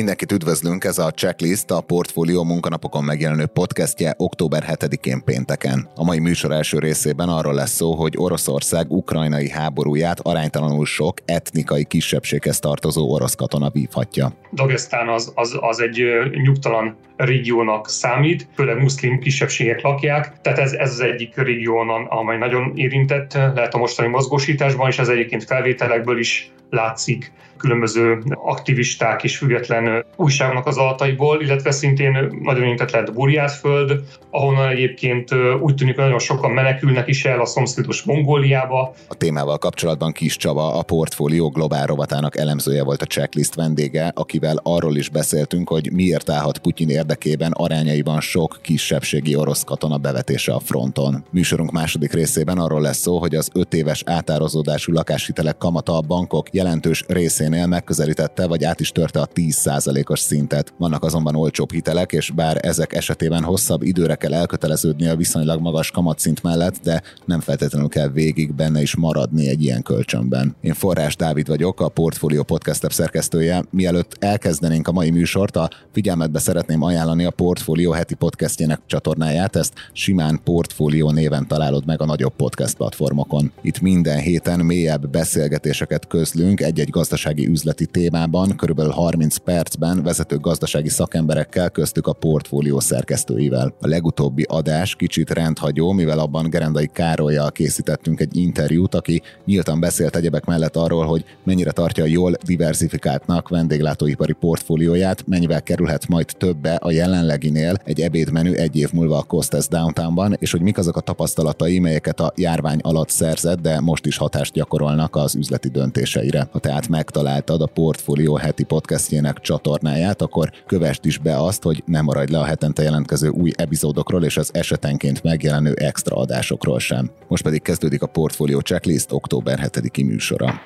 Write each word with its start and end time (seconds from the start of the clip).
Mindenkit 0.00 0.32
üdvözlünk, 0.32 0.84
ez 0.84 0.98
a 0.98 1.10
Checklist, 1.10 1.70
a 1.70 1.80
Portfólió 1.80 2.44
munkanapokon 2.44 3.04
megjelenő 3.04 3.46
podcastje 3.46 4.14
október 4.16 4.64
7-én 4.66 5.24
pénteken. 5.24 5.88
A 5.94 6.04
mai 6.04 6.18
műsor 6.18 6.52
első 6.52 6.78
részében 6.78 7.28
arról 7.28 7.54
lesz 7.54 7.70
szó, 7.70 7.94
hogy 7.94 8.14
Oroszország 8.16 8.90
ukrajnai 8.90 9.50
háborúját 9.50 10.20
aránytalanul 10.22 10.86
sok 10.86 11.14
etnikai 11.24 11.84
kisebbséghez 11.84 12.58
tartozó 12.58 13.12
orosz 13.12 13.34
katona 13.34 13.70
vívhatja. 13.70 14.32
Dagestán 14.52 15.08
az, 15.08 15.32
az, 15.34 15.56
az 15.60 15.80
egy 15.80 16.02
nyugtalan 16.30 16.96
régiónak 17.16 17.88
számít, 17.88 18.48
főleg 18.54 18.80
muszlim 18.80 19.18
kisebbségek 19.18 19.82
lakják, 19.82 20.40
tehát 20.40 20.58
ez, 20.58 20.72
ez 20.72 20.90
az 20.90 21.00
egyik 21.00 21.36
régió, 21.36 21.78
amely 22.08 22.38
nagyon 22.38 22.72
érintett, 22.74 23.32
lehet 23.32 23.74
a 23.74 23.78
mostani 23.78 24.08
mozgósításban, 24.08 24.88
és 24.88 24.98
ez 24.98 25.08
egyébként 25.08 25.44
felvételekből 25.44 26.18
is 26.18 26.52
látszik 26.70 27.32
különböző 27.56 28.22
aktivisták 28.44 29.24
és 29.24 29.36
független 29.36 30.04
újságnak 30.16 30.66
az 30.66 30.76
alataiból, 30.76 31.42
illetve 31.42 31.70
szintén 31.70 32.38
nagyon 32.42 32.62
érintett 32.62 32.90
lehet 32.90 33.12
Burjátföld, 33.12 34.00
ahonnan 34.30 34.68
egyébként 34.68 35.30
úgy 35.60 35.74
tűnik, 35.74 35.94
hogy 35.94 36.04
nagyon 36.04 36.18
sokan 36.18 36.50
menekülnek 36.50 37.08
is 37.08 37.24
el 37.24 37.40
a 37.40 37.46
szomszédos 37.46 38.02
Mongóliába. 38.02 38.94
A 39.08 39.14
témával 39.14 39.58
kapcsolatban 39.58 40.12
Kis 40.12 40.36
Csaba, 40.36 40.78
a 40.78 40.82
portfólió 40.82 41.48
globál 41.48 41.86
rovatának 41.86 42.36
elemzője 42.36 42.84
volt 42.84 43.02
a 43.02 43.06
checklist 43.06 43.54
vendége, 43.54 44.12
akivel 44.14 44.60
arról 44.62 44.96
is 44.96 45.08
beszéltünk, 45.08 45.68
hogy 45.68 45.92
miért 45.92 46.30
állhat 46.30 46.58
Putyin 46.58 46.88
érdekében 46.88 47.52
arányaiban 47.52 48.20
sok 48.20 48.58
kisebbségi 48.62 49.36
orosz 49.36 49.64
katona 49.64 49.98
bevetése 49.98 50.52
a 50.52 50.60
fronton. 50.60 51.24
Műsorunk 51.30 51.70
második 51.70 52.12
részében 52.12 52.58
arról 52.58 52.80
lesz 52.80 52.98
szó, 52.98 53.18
hogy 53.18 53.34
az 53.34 53.50
öt 53.54 53.74
éves 53.74 54.02
átározódású 54.06 54.92
lakáshitelek 54.92 55.58
kamata 55.58 55.96
a 55.96 56.00
bankok 56.00 56.54
jelentős 56.54 57.04
részénél 57.44 57.66
megközelítette 57.66 58.46
vagy 58.46 58.64
át 58.64 58.80
is 58.80 58.90
törte 58.90 59.20
a 59.20 59.26
10%-os 59.26 60.20
szintet. 60.20 60.74
Vannak 60.78 61.04
azonban 61.04 61.36
olcsóbb 61.36 61.72
hitelek, 61.72 62.12
és 62.12 62.30
bár 62.30 62.58
ezek 62.62 62.92
esetében 62.92 63.42
hosszabb 63.42 63.82
időre 63.82 64.14
kell 64.14 64.34
elköteleződni 64.34 65.06
a 65.06 65.16
viszonylag 65.16 65.60
magas 65.60 65.90
kamatszint 65.90 66.42
mellett, 66.42 66.80
de 66.82 67.02
nem 67.24 67.40
feltétlenül 67.40 67.88
kell 67.88 68.08
végig 68.08 68.54
benne 68.54 68.82
is 68.82 68.96
maradni 68.96 69.48
egy 69.48 69.62
ilyen 69.62 69.82
kölcsönben. 69.82 70.56
Én 70.60 70.74
Forrás 70.74 71.16
Dávid 71.16 71.46
vagyok, 71.46 71.80
a 71.80 71.88
Portfolio 71.88 72.42
Podcast 72.42 72.90
szerkesztője. 72.90 73.64
Mielőtt 73.70 74.16
elkezdenénk 74.18 74.88
a 74.88 74.92
mai 74.92 75.10
műsort, 75.10 75.56
a 75.56 75.70
figyelmetbe 75.92 76.38
szeretném 76.38 76.82
ajánlani 76.82 77.24
a 77.24 77.30
Portfolio 77.30 77.90
heti 77.90 78.14
podcastjének 78.14 78.80
csatornáját, 78.86 79.56
ezt 79.56 79.72
simán 79.92 80.40
Portfolio 80.44 81.10
néven 81.10 81.46
találod 81.46 81.86
meg 81.86 82.00
a 82.00 82.04
nagyobb 82.04 82.36
podcast 82.36 82.76
platformokon. 82.76 83.52
Itt 83.62 83.80
minden 83.80 84.18
héten 84.18 84.60
mélyebb 84.60 85.08
beszélgetéseket 85.08 86.06
közlünk 86.06 86.60
egy-egy 86.60 86.90
gazdasági 87.34 87.52
üzleti 87.52 87.86
témában, 87.86 88.56
körülbelül 88.56 88.92
30 88.92 89.36
percben 89.36 90.02
vezető 90.02 90.38
gazdasági 90.38 90.88
szakemberekkel, 90.88 91.70
köztük 91.70 92.06
a 92.06 92.12
portfólió 92.12 92.80
szerkesztőivel. 92.80 93.74
A 93.80 93.86
legutóbbi 93.86 94.42
adás 94.42 94.94
kicsit 94.94 95.30
rendhagyó, 95.30 95.92
mivel 95.92 96.18
abban 96.18 96.50
Gerendai 96.50 96.90
Károlyjal 96.92 97.50
készítettünk 97.50 98.20
egy 98.20 98.36
interjút, 98.36 98.94
aki 98.94 99.22
nyíltan 99.44 99.80
beszélt 99.80 100.16
egyebek 100.16 100.44
mellett 100.44 100.76
arról, 100.76 101.04
hogy 101.06 101.24
mennyire 101.44 101.70
tartja 101.70 102.04
jól 102.04 102.32
diversifikáltnak 102.44 103.48
vendéglátóipari 103.48 104.32
portfólióját, 104.32 105.26
mennyivel 105.26 105.62
kerülhet 105.62 106.08
majd 106.08 106.26
többe 106.38 106.74
a 106.74 106.90
jelenleginél 106.90 107.74
egy 107.84 108.00
ebédmenü 108.00 108.52
egy 108.52 108.76
év 108.76 108.92
múlva 108.92 109.18
a 109.18 109.22
Costes 109.22 109.68
Downtownban, 109.68 110.36
és 110.38 110.50
hogy 110.50 110.60
mik 110.60 110.78
azok 110.78 110.96
a 110.96 111.00
tapasztalatai, 111.00 111.78
melyeket 111.78 112.20
a 112.20 112.32
járvány 112.36 112.78
alatt 112.82 113.10
szerzett, 113.10 113.60
de 113.60 113.80
most 113.80 114.06
is 114.06 114.16
hatást 114.16 114.52
gyakorolnak 114.52 115.16
az 115.16 115.34
üzleti 115.34 115.68
döntéseire. 115.68 116.48
Ha 116.52 116.58
tehát 116.58 116.88
megtaláltad 117.24 117.62
a 117.62 117.72
Portfolio 117.72 118.34
heti 118.34 118.64
podcastjének 118.64 119.38
csatornáját, 119.38 120.22
akkor 120.22 120.50
kövest 120.66 121.04
is 121.04 121.18
be 121.18 121.36
azt, 121.36 121.62
hogy 121.62 121.82
ne 121.86 122.00
maradj 122.00 122.32
le 122.32 122.38
a 122.38 122.44
hetente 122.44 122.82
jelentkező 122.82 123.28
új 123.28 123.50
epizódokról 123.56 124.24
és 124.24 124.36
az 124.36 124.50
esetenként 124.54 125.22
megjelenő 125.22 125.72
extra 125.72 126.16
adásokról 126.16 126.78
sem. 126.78 127.10
Most 127.28 127.42
pedig 127.42 127.62
kezdődik 127.62 128.02
a 128.02 128.06
Portfolio 128.06 128.60
Checklist 128.60 129.12
október 129.12 129.70
7-i 129.72 130.06
műsora. 130.06 130.60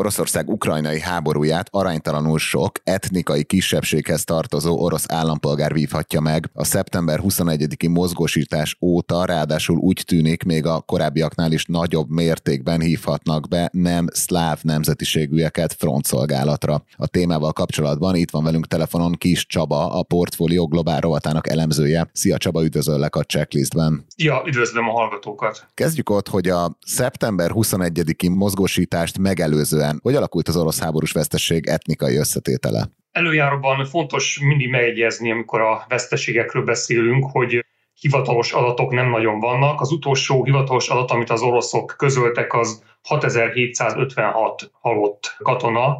Oroszország 0.00 0.48
ukrajnai 0.48 1.00
háborúját 1.00 1.68
aránytalanul 1.70 2.38
sok 2.38 2.72
etnikai 2.84 3.44
kisebbséghez 3.44 4.24
tartozó 4.24 4.78
orosz 4.78 5.04
állampolgár 5.08 5.72
vívhatja 5.72 6.20
meg. 6.20 6.50
A 6.52 6.64
szeptember 6.64 7.20
21-i 7.22 7.90
mozgósítás 7.90 8.76
óta 8.80 9.24
ráadásul 9.24 9.76
úgy 9.76 10.02
tűnik, 10.06 10.42
még 10.42 10.66
a 10.66 10.80
korábbiaknál 10.80 11.52
is 11.52 11.64
nagyobb 11.64 12.10
mértékben 12.10 12.80
hívhatnak 12.80 13.48
be 13.48 13.68
nem 13.72 14.06
szláv 14.12 14.58
nemzetiségűeket 14.62 15.72
frontszolgálatra. 15.72 16.84
A 16.96 17.06
témával 17.06 17.52
kapcsolatban 17.52 18.16
itt 18.16 18.30
van 18.30 18.44
velünk 18.44 18.66
telefonon 18.66 19.12
Kis 19.12 19.46
Csaba, 19.46 19.98
a 19.98 20.02
Portfolio 20.02 20.66
Globál 20.66 21.00
rovatának 21.00 21.48
elemzője. 21.48 22.10
Szia 22.12 22.36
Csaba, 22.36 22.64
üdvözöllek 22.64 23.16
a 23.16 23.22
checklistben. 23.22 24.04
Ja, 24.16 24.42
üdvözlöm 24.46 24.88
a 24.88 24.92
hallgatókat. 24.92 25.66
Kezdjük 25.74 26.10
ott, 26.10 26.28
hogy 26.28 26.48
a 26.48 26.78
szeptember 26.86 27.50
21-i 27.54 28.34
mozgósítást 28.34 29.18
megelőzően 29.18 29.88
során 29.90 30.00
hogy 30.02 30.14
alakult 30.14 30.48
az 30.48 30.56
orosz 30.56 30.80
háborús 30.80 31.12
vesztesség 31.12 31.66
etnikai 31.66 32.16
összetétele? 32.16 32.90
Előjáróban 33.12 33.84
fontos 33.84 34.40
mindig 34.42 34.70
megjegyezni, 34.70 35.30
amikor 35.30 35.60
a 35.60 35.84
veszteségekről 35.88 36.64
beszélünk, 36.64 37.24
hogy 37.32 37.64
hivatalos 38.00 38.52
adatok 38.52 38.92
nem 38.92 39.10
nagyon 39.10 39.40
vannak. 39.40 39.80
Az 39.80 39.90
utolsó 39.90 40.44
hivatalos 40.44 40.88
adat, 40.88 41.10
amit 41.10 41.30
az 41.30 41.42
oroszok 41.42 41.94
közöltek, 41.98 42.54
az 42.54 42.82
6756 43.02 44.70
halott 44.80 45.36
katona, 45.38 45.98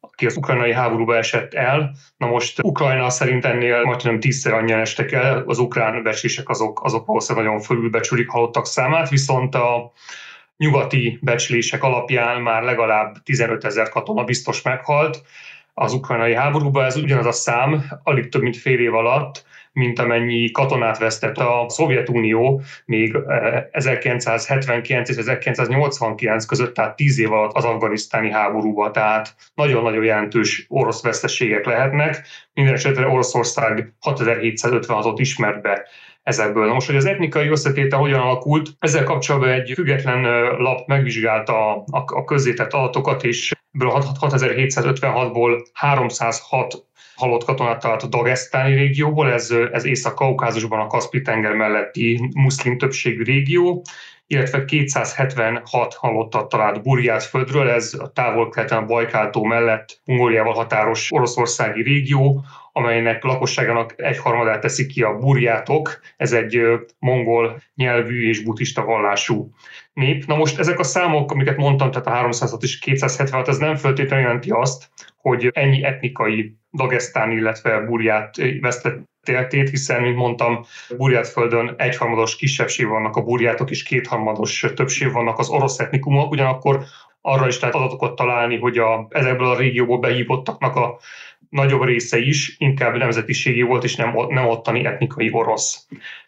aki 0.00 0.26
az 0.26 0.36
ukrajnai 0.36 0.72
háborúba 0.72 1.16
esett 1.16 1.54
el. 1.54 1.94
Na 2.16 2.26
most 2.26 2.62
Ukrajna 2.62 3.10
szerint 3.10 3.44
ennél 3.44 3.84
majdnem 3.84 4.20
tízszer 4.20 4.52
annyian 4.52 4.80
estek 4.80 5.12
el, 5.12 5.44
az 5.46 5.58
ukrán 5.58 6.02
becslések 6.02 6.48
azok, 6.48 6.84
azok 6.84 7.06
valószínűleg 7.06 7.46
nagyon 7.46 7.60
fölülbecsülik 7.60 8.28
halottak 8.28 8.66
számát, 8.66 9.08
viszont 9.08 9.54
a 9.54 9.92
nyugati 10.56 11.18
becslések 11.22 11.82
alapján 11.82 12.42
már 12.42 12.62
legalább 12.62 13.16
15 13.22 13.64
ezer 13.64 13.88
katona 13.88 14.24
biztos 14.24 14.62
meghalt 14.62 15.22
az 15.74 15.92
ukrajnai 15.92 16.34
háborúban. 16.34 16.84
Ez 16.84 16.96
ugyanaz 16.96 17.26
a 17.26 17.32
szám, 17.32 17.84
alig 18.02 18.28
több 18.28 18.42
mint 18.42 18.56
fél 18.56 18.80
év 18.80 18.94
alatt, 18.94 19.44
mint 19.72 19.98
amennyi 19.98 20.50
katonát 20.50 20.98
vesztett 20.98 21.36
a 21.36 21.64
Szovjetunió 21.68 22.62
még 22.84 23.16
1979 23.70 25.08
és 25.08 25.16
1989 25.16 26.44
között, 26.44 26.74
tehát 26.74 26.96
10 26.96 27.18
év 27.18 27.32
alatt 27.32 27.56
az 27.56 27.64
afganisztáni 27.64 28.30
háborúban, 28.30 28.92
tehát 28.92 29.34
nagyon-nagyon 29.54 30.04
jelentős 30.04 30.66
orosz 30.68 31.02
veszteségek 31.02 31.64
lehetnek. 31.64 32.26
Minden 32.52 32.74
esetre 32.74 33.06
Oroszország 33.06 33.92
6756-ot 34.02 35.14
ismert 35.16 35.62
be 35.62 35.86
ezekből. 36.24 36.66
Na 36.66 36.72
most, 36.72 36.86
hogy 36.86 36.96
az 36.96 37.04
etnikai 37.04 37.48
összetétel 37.48 37.98
hogyan 37.98 38.20
alakult, 38.20 38.68
ezzel 38.78 39.04
kapcsolatban 39.04 39.50
egy 39.50 39.72
független 39.74 40.22
lap 40.56 40.86
megvizsgálta 40.86 41.74
a, 41.74 41.84
a, 41.90 42.04
a 42.06 42.24
közzétett 42.24 42.72
adatokat, 42.72 43.24
és 43.24 43.52
ebből 43.72 43.92
6756-ból 43.94 45.66
306 45.72 46.84
halott 47.14 47.44
katonát 47.44 47.80
talált 47.80 48.02
a 48.02 48.06
Dagestani 48.06 48.74
régióból, 48.74 49.32
ez, 49.32 49.50
ez 49.72 49.84
Észak-Kaukázusban 49.84 50.80
a 50.80 50.86
Kaspi-tenger 50.86 51.52
melletti 51.52 52.30
muszlim 52.34 52.78
többségű 52.78 53.22
régió, 53.22 53.84
illetve 54.26 54.64
276 54.64 55.94
halottat 55.94 56.48
talált 56.48 56.82
Burját 56.82 57.22
földről, 57.22 57.68
ez 57.68 57.94
a 57.98 58.12
távol-keleten 58.12 58.78
a 58.78 58.86
Bajkáltó 58.86 59.44
mellett 59.44 60.00
Mongóliával 60.04 60.52
határos 60.52 61.12
oroszországi 61.12 61.82
régió, 61.82 62.44
amelynek 62.72 63.22
lakosságának 63.22 63.94
egyharmadát 63.96 64.60
teszik 64.60 64.86
ki 64.86 65.02
a 65.02 65.18
burjátok, 65.18 66.00
ez 66.16 66.32
egy 66.32 66.62
mongol 66.98 67.62
nyelvű 67.74 68.28
és 68.28 68.42
buddhista 68.42 68.84
vallású 68.84 69.50
nép. 69.92 70.24
Na 70.24 70.36
most 70.36 70.58
ezek 70.58 70.78
a 70.78 70.82
számok, 70.84 71.30
amiket 71.30 71.56
mondtam, 71.56 71.90
tehát 71.90 72.06
a 72.06 72.10
306 72.10 72.62
és 72.62 72.78
276, 72.78 73.48
ez 73.48 73.58
nem 73.58 73.76
feltétlenül 73.76 74.24
jelenti 74.24 74.50
azt, 74.50 74.88
hogy 75.16 75.50
ennyi 75.52 75.84
etnikai 75.84 76.56
Dagestán, 76.72 77.30
illetve 77.30 77.80
burját 77.80 78.36
vesztett 78.60 79.12
éltét, 79.28 79.70
hiszen, 79.70 80.02
mint 80.02 80.16
mondtam, 80.16 80.64
Burjátföldön 80.96 81.74
egyharmados 81.78 82.36
kisebbség 82.36 82.86
vannak 82.86 83.16
a 83.16 83.22
burjátok, 83.22 83.70
és 83.70 83.82
kétharmados 83.82 84.66
többség 84.74 85.12
vannak 85.12 85.38
az 85.38 85.48
orosz 85.48 85.78
etnikumok, 85.78 86.30
ugyanakkor 86.30 86.84
arra 87.20 87.46
is 87.46 87.60
lehet 87.60 87.74
adatokat 87.74 88.14
találni, 88.14 88.58
hogy 88.58 88.78
a, 88.78 89.06
ezekből 89.10 89.46
a 89.46 89.56
régióból 89.56 89.98
behívottaknak 89.98 90.76
a 90.76 90.98
nagyobb 91.48 91.82
része 91.82 92.18
is 92.18 92.54
inkább 92.58 92.96
nemzetiségi 92.96 93.62
volt, 93.62 93.84
és 93.84 93.96
nem, 93.96 94.14
nem 94.28 94.46
ottani 94.46 94.84
etnikai 94.84 95.30
orosz. 95.32 95.86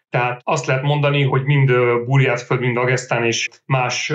Tehát 0.09 0.41
azt 0.43 0.65
lehet 0.65 0.83
mondani, 0.83 1.23
hogy 1.23 1.43
mind 1.43 1.71
Burjátföld, 2.05 2.59
mind 2.59 2.75
Dagestán 2.75 3.23
és 3.25 3.47
más 3.65 4.13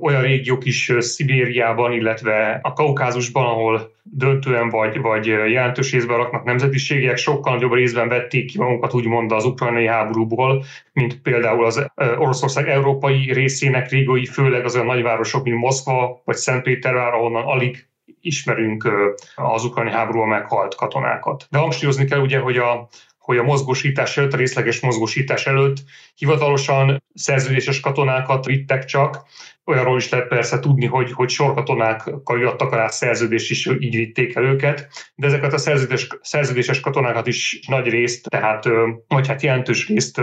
olyan 0.00 0.22
régiók 0.22 0.64
is 0.64 0.92
Szibériában, 0.98 1.92
illetve 1.92 2.58
a 2.62 2.72
Kaukázusban, 2.72 3.44
ahol 3.44 3.92
döntően 4.02 4.68
vagy, 4.68 5.00
vagy 5.00 5.26
jelentős 5.26 5.92
részben 5.92 6.18
laknak 6.18 6.44
nemzetiségek, 6.44 7.16
sokkal 7.16 7.54
nagyobb 7.54 7.72
részben 7.72 8.08
vették 8.08 8.46
ki 8.46 8.58
magukat 8.58 8.94
úgymond 8.94 9.32
az 9.32 9.44
ukrajnai 9.44 9.86
háborúból, 9.86 10.64
mint 10.92 11.20
például 11.20 11.64
az 11.64 11.90
Oroszország 11.96 12.68
európai 12.68 13.32
részének 13.32 13.90
régiói, 13.90 14.26
főleg 14.26 14.64
az 14.64 14.74
olyan 14.74 14.86
nagyvárosok, 14.86 15.44
mint 15.44 15.56
Moszkva 15.56 16.22
vagy 16.24 16.36
Szentpétervár, 16.36 17.12
ahonnan 17.12 17.44
alig 17.44 17.88
ismerünk 18.20 18.88
az 19.34 19.64
ukrajnai 19.64 19.92
háborúban 19.92 20.28
meghalt 20.28 20.74
katonákat. 20.74 21.46
De 21.50 21.58
hangsúlyozni 21.58 22.04
kell 22.04 22.20
ugye, 22.20 22.38
hogy 22.38 22.56
a 22.56 22.88
hogy 23.30 23.38
a 23.38 23.42
mozgósítás 23.42 24.16
előtt, 24.16 24.32
a 24.32 24.36
részleges 24.36 24.80
mozgósítás 24.80 25.46
előtt 25.46 25.76
hivatalosan 26.14 27.02
szerződéses 27.14 27.80
katonákat 27.80 28.44
vittek 28.44 28.84
csak, 28.84 29.22
olyanról 29.70 29.96
is 29.96 30.08
lehet 30.08 30.28
persze 30.28 30.58
tudni, 30.58 30.86
hogy, 30.86 31.12
hogy 31.12 31.28
sorkatonákkal 31.28 32.38
jöttek 32.40 32.72
alá 32.72 32.88
szerződés 32.88 33.50
is 33.50 33.66
így 33.66 33.96
vitték 33.96 34.34
el 34.34 34.44
őket, 34.44 34.88
de 35.14 35.26
ezeket 35.26 35.52
a 35.52 35.58
szerződés, 35.58 36.08
szerződéses 36.22 36.80
katonákat 36.80 37.26
is 37.26 37.60
nagy 37.68 37.86
részt, 37.86 38.28
tehát, 38.28 38.64
vagy 39.08 39.28
hát 39.28 39.42
jelentős 39.42 39.88
részt 39.88 40.20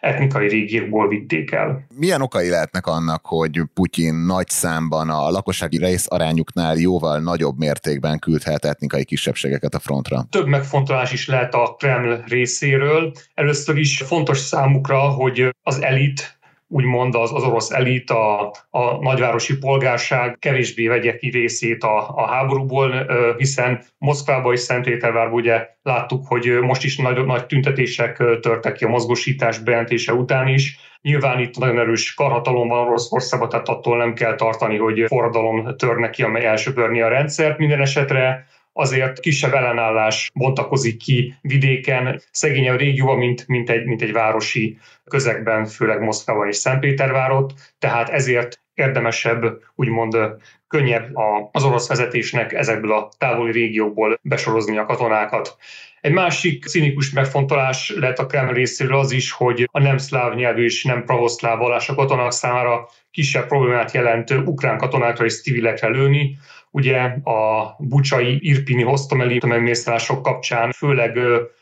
etnikai 0.00 0.48
régiókból 0.48 1.08
vitték 1.08 1.52
el. 1.52 1.86
Milyen 1.96 2.22
okai 2.22 2.48
lehetnek 2.48 2.86
annak, 2.86 3.26
hogy 3.26 3.60
Putyin 3.74 4.14
nagy 4.14 4.48
számban 4.48 5.10
a 5.10 5.30
lakossági 5.30 5.78
rész 5.78 6.06
arányuknál 6.08 6.76
jóval 6.76 7.18
nagyobb 7.18 7.58
mértékben 7.58 8.18
küldhet 8.18 8.64
etnikai 8.64 9.04
kisebbségeket 9.04 9.74
a 9.74 9.78
frontra? 9.78 10.26
Több 10.30 10.46
megfontolás 10.46 11.12
is 11.12 11.28
lehet 11.28 11.54
a 11.54 11.74
Kreml 11.78 12.24
részéről. 12.26 13.12
Először 13.34 13.78
is 13.78 14.02
fontos 14.06 14.38
számukra, 14.38 14.98
hogy 14.98 15.54
az 15.62 15.82
elit 15.82 16.40
úgymond 16.72 17.14
az, 17.14 17.32
az 17.34 17.42
orosz 17.42 17.70
elit, 17.70 18.10
a, 18.10 18.54
a 18.70 18.96
nagyvárosi 19.00 19.58
polgárság 19.58 20.36
kevésbé 20.38 20.86
vegye 20.86 21.16
ki 21.16 21.30
részét 21.30 21.82
a, 21.82 22.08
a 22.08 22.26
háborúból, 22.26 23.06
hiszen 23.36 23.82
Moszkvában 23.98 24.52
és 24.52 24.60
Szentpétervárban 24.60 25.40
ugye 25.40 25.66
láttuk, 25.82 26.26
hogy 26.26 26.58
most 26.60 26.84
is 26.84 26.96
nagy, 26.96 27.24
nagy 27.24 27.46
tüntetések 27.46 28.16
törtek 28.40 28.72
ki 28.72 28.84
a 28.84 28.88
mozgósítás 28.88 29.58
bejelentése 29.58 30.12
után 30.12 30.48
is. 30.48 30.78
Nyilván 31.02 31.40
itt 31.40 31.58
nagyon 31.58 31.78
erős 31.78 32.14
karhatalom 32.14 32.68
van 32.68 32.86
Oroszországban, 32.86 33.48
tehát 33.48 33.68
attól 33.68 33.96
nem 33.96 34.14
kell 34.14 34.34
tartani, 34.34 34.76
hogy 34.76 35.04
forradalom 35.06 35.76
törne 35.76 36.10
ki, 36.10 36.22
amely 36.22 36.44
elsöpörni 36.44 37.00
a 37.00 37.08
rendszert. 37.08 37.58
Minden 37.58 37.80
esetre 37.80 38.46
azért 38.72 39.20
kisebb 39.20 39.52
ellenállás 39.52 40.30
bontakozik 40.34 40.96
ki 40.96 41.34
vidéken, 41.40 42.20
szegényebb 42.30 42.78
régióban, 42.78 43.18
mint, 43.18 43.48
mint, 43.48 43.70
egy, 43.70 43.84
mint 43.84 44.02
egy 44.02 44.12
városi 44.12 44.78
közegben, 45.04 45.64
főleg 45.66 46.00
Moszkvában 46.00 46.48
és 46.48 46.56
Szentpétervárot, 46.56 47.52
tehát 47.78 48.08
ezért 48.08 48.60
érdemesebb, 48.74 49.44
úgymond 49.74 50.16
könnyebb 50.68 51.10
az 51.52 51.64
orosz 51.64 51.88
vezetésnek 51.88 52.52
ezekből 52.52 52.92
a 52.92 53.08
távoli 53.18 53.52
régiókból 53.52 54.18
besorozni 54.22 54.78
a 54.78 54.86
katonákat. 54.86 55.56
Egy 56.00 56.12
másik 56.12 56.64
cinikus 56.64 57.10
megfontolás 57.10 57.92
lehet 57.96 58.18
a 58.18 58.26
Kreml 58.26 58.52
részéről 58.52 58.98
az 58.98 59.10
is, 59.10 59.32
hogy 59.32 59.68
a 59.72 59.80
nem 59.80 59.98
szláv 59.98 60.34
nyelvű 60.34 60.64
és 60.64 60.84
nem 60.84 61.04
pravoszláv 61.04 61.58
vallás 61.58 61.88
a 61.88 61.94
katonák 61.94 62.30
számára 62.30 62.88
kisebb 63.10 63.46
problémát 63.46 63.92
jelent 63.92 64.30
ukrán 64.30 64.78
katonákra 64.78 65.24
és 65.24 65.42
civilekre 65.42 65.88
lőni, 65.88 66.38
Ugye 66.74 66.98
a 67.24 67.74
bucsai 67.78 68.38
irpini 68.40 68.82
hoztomeli 68.82 69.38
tömegmészárlások 69.38 70.22
kapcsán 70.22 70.70
főleg 70.70 71.18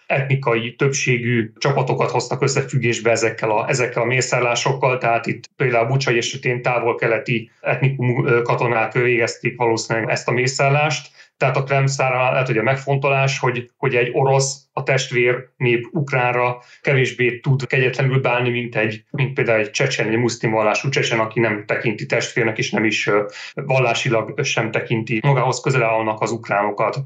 etnikai 0.06 0.74
többségű 0.74 1.52
csapatokat 1.58 2.10
hoztak 2.10 2.42
összefüggésbe 2.42 3.10
ezekkel 3.10 3.50
a, 3.50 3.68
ezekkel 3.68 4.02
a 4.02 4.06
mészárlásokkal, 4.06 4.98
tehát 4.98 5.26
itt 5.26 5.50
például 5.56 5.86
Bucsai 5.86 6.16
esetén 6.16 6.62
távol-keleti 6.62 7.50
etnikum 7.60 8.24
katonák 8.42 8.92
végezték 8.92 9.56
valószínűleg 9.56 10.10
ezt 10.10 10.28
a 10.28 10.32
mészárlást, 10.32 11.08
tehát 11.40 11.56
a 11.56 11.62
Kreml 11.62 11.86
számára 11.86 12.32
lehet, 12.32 12.46
hogy 12.46 12.58
a 12.58 12.62
megfontolás, 12.62 13.38
hogy, 13.38 13.70
hogy 13.76 13.94
egy 13.94 14.10
orosz 14.12 14.68
a 14.72 14.82
testvér 14.82 15.48
nép 15.56 15.86
ukránra 15.92 16.62
kevésbé 16.80 17.38
tud 17.38 17.66
kegyetlenül 17.66 18.20
bánni, 18.20 18.50
mint, 18.50 18.76
egy, 18.76 19.04
mint 19.10 19.34
például 19.34 19.58
egy 19.58 19.70
csecsen, 19.70 20.08
egy 20.08 20.16
muszlim 20.16 20.50
vallású 20.50 20.88
csecsen, 20.88 21.18
aki 21.18 21.40
nem 21.40 21.64
tekinti 21.66 22.06
testvérnek, 22.06 22.58
és 22.58 22.70
nem 22.70 22.84
is 22.84 23.10
vallásilag 23.54 24.44
sem 24.44 24.70
tekinti 24.70 25.20
magához 25.22 25.60
közel 25.60 25.82
állnak 25.82 26.20
az 26.20 26.30
ukránokat. 26.30 26.98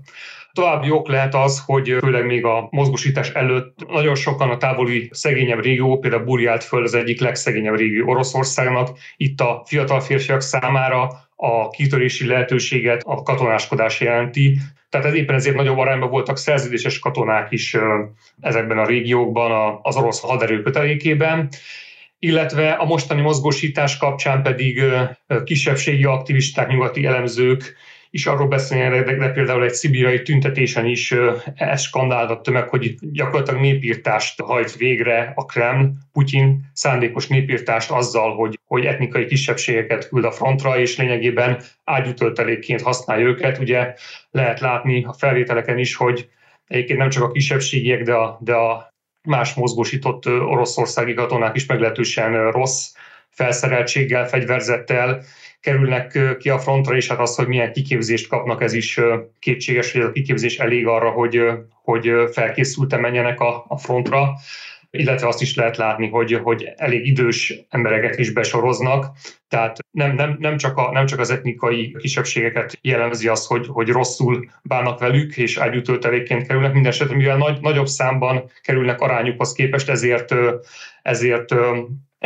További 0.53 0.91
ok 0.91 1.09
lehet 1.09 1.35
az, 1.35 1.63
hogy 1.67 1.97
főleg 2.01 2.27
még 2.27 2.45
a 2.45 2.69
mozgósítás 2.71 3.31
előtt 3.31 3.87
nagyon 3.89 4.15
sokan 4.15 4.51
a 4.51 4.57
távoli 4.57 5.09
szegényebb 5.13 5.63
régió, 5.63 5.99
például 5.99 6.25
Burját 6.25 6.65
föld 6.65 6.85
az 6.85 6.95
egyik 6.95 7.21
legszegényebb 7.21 7.77
régió 7.77 8.09
Oroszországnak, 8.09 8.99
itt 9.17 9.41
a 9.41 9.63
fiatal 9.67 10.01
férfiak 10.01 10.41
számára 10.41 11.24
a 11.37 11.69
kitörési 11.69 12.27
lehetőséget 12.27 13.03
a 13.05 13.23
katonáskodás 13.23 14.01
jelenti, 14.01 14.59
tehát 14.89 15.07
ez 15.07 15.15
éppen 15.15 15.35
ezért 15.35 15.57
nagyobb 15.57 15.79
arányban 15.79 16.11
voltak 16.11 16.37
szerződéses 16.37 16.99
katonák 16.99 17.51
is 17.51 17.77
ezekben 18.41 18.79
a 18.79 18.87
régiókban 18.87 19.79
az 19.83 19.97
orosz 19.97 20.21
haderő 20.21 20.63
kötelékében, 20.63 21.49
illetve 22.19 22.71
a 22.71 22.85
mostani 22.85 23.21
mozgósítás 23.21 23.97
kapcsán 23.97 24.43
pedig 24.43 24.83
kisebbségi 25.45 26.05
aktivisták, 26.05 26.69
nyugati 26.69 27.07
elemzők 27.07 27.77
is 28.15 28.27
arról 28.27 28.49
beszélnek, 28.49 29.05
de, 29.05 29.15
de 29.15 29.29
például 29.29 29.65
egy 29.65 29.75
szibírai 29.75 30.23
tüntetésen 30.23 30.87
is 30.87 31.15
ez 31.55 31.83
skandáltatta 31.83 32.51
meg, 32.51 32.69
hogy 32.69 32.95
gyakorlatilag 33.01 33.61
népírtást 33.61 34.41
hajt 34.41 34.77
végre 34.77 35.33
a 35.35 35.45
Kreml, 35.45 35.91
Putyin 36.13 36.71
szándékos 36.73 37.27
népírtást 37.27 37.91
azzal, 37.91 38.35
hogy, 38.35 38.59
hogy 38.65 38.85
etnikai 38.85 39.27
kisebbségeket 39.27 40.09
küld 40.09 40.25
a 40.25 40.31
frontra, 40.31 40.79
és 40.79 40.97
lényegében 40.97 41.61
ágyútöltelékként 41.85 42.83
használja 42.83 43.27
őket. 43.27 43.59
Ugye 43.59 43.95
lehet 44.31 44.61
látni 44.61 45.05
a 45.05 45.13
felvételeken 45.13 45.79
is, 45.79 45.95
hogy 45.95 46.29
egyébként 46.67 46.99
nem 46.99 47.11
csak 47.11 47.23
a 47.23 47.31
kisebbségiek, 47.31 48.03
de 48.03 48.13
a, 48.13 48.39
de 48.41 48.55
a 48.55 48.93
más 49.29 49.55
mozgósított 49.55 50.27
oroszországi 50.27 51.15
katonák 51.15 51.57
is 51.57 51.67
meglehetősen 51.67 52.51
rossz 52.51 52.93
felszereltséggel, 53.31 54.29
fegyverzettel 54.29 55.23
kerülnek 55.65 56.37
ki 56.39 56.49
a 56.49 56.59
frontra, 56.59 56.97
és 56.97 57.09
hát 57.09 57.19
az, 57.19 57.35
hogy 57.37 57.47
milyen 57.47 57.73
kiképzést 57.73 58.29
kapnak, 58.29 58.63
ez 58.63 58.73
is 58.73 59.01
kétséges, 59.39 59.93
hogy 59.93 60.01
a 60.01 60.13
kiképzés 60.13 60.59
elég 60.59 60.87
arra, 60.87 61.11
hogy, 61.11 61.43
hogy 61.83 62.13
felkészülten 62.33 63.01
menjenek 63.01 63.41
a, 63.41 63.65
a 63.69 63.79
frontra. 63.79 64.33
Illetve 64.91 65.29
azt 65.29 65.43
is 65.43 65.55
lehet 65.55 65.77
látni, 65.77 66.09
hogy, 66.09 66.33
hogy 66.43 66.69
elég 66.77 67.07
idős 67.07 67.55
embereket 67.69 68.19
is 68.19 68.31
besoroznak, 68.31 69.07
tehát 69.49 69.79
nem, 69.91 70.15
nem, 70.15 70.37
nem, 70.41 70.57
csak, 70.57 70.77
a, 70.77 70.91
nem 70.93 71.07
csak 71.07 71.19
az 71.19 71.31
etnikai 71.31 71.97
kisebbségeket 71.99 72.79
jellemzi 72.81 73.29
az, 73.29 73.47
hogy, 73.47 73.67
hogy 73.67 73.89
rosszul 73.89 74.51
bánnak 74.63 74.99
velük, 74.99 75.37
és 75.37 75.57
ágyútöltelékként 75.57 76.47
kerülnek, 76.47 76.73
minden 76.73 76.93
esetre, 76.93 77.17
mivel 77.17 77.37
nagy, 77.37 77.61
nagyobb 77.61 77.87
számban 77.87 78.51
kerülnek 78.63 79.01
arányukhoz 79.01 79.53
képest, 79.53 79.89
ezért, 79.89 80.35
ezért 81.03 81.55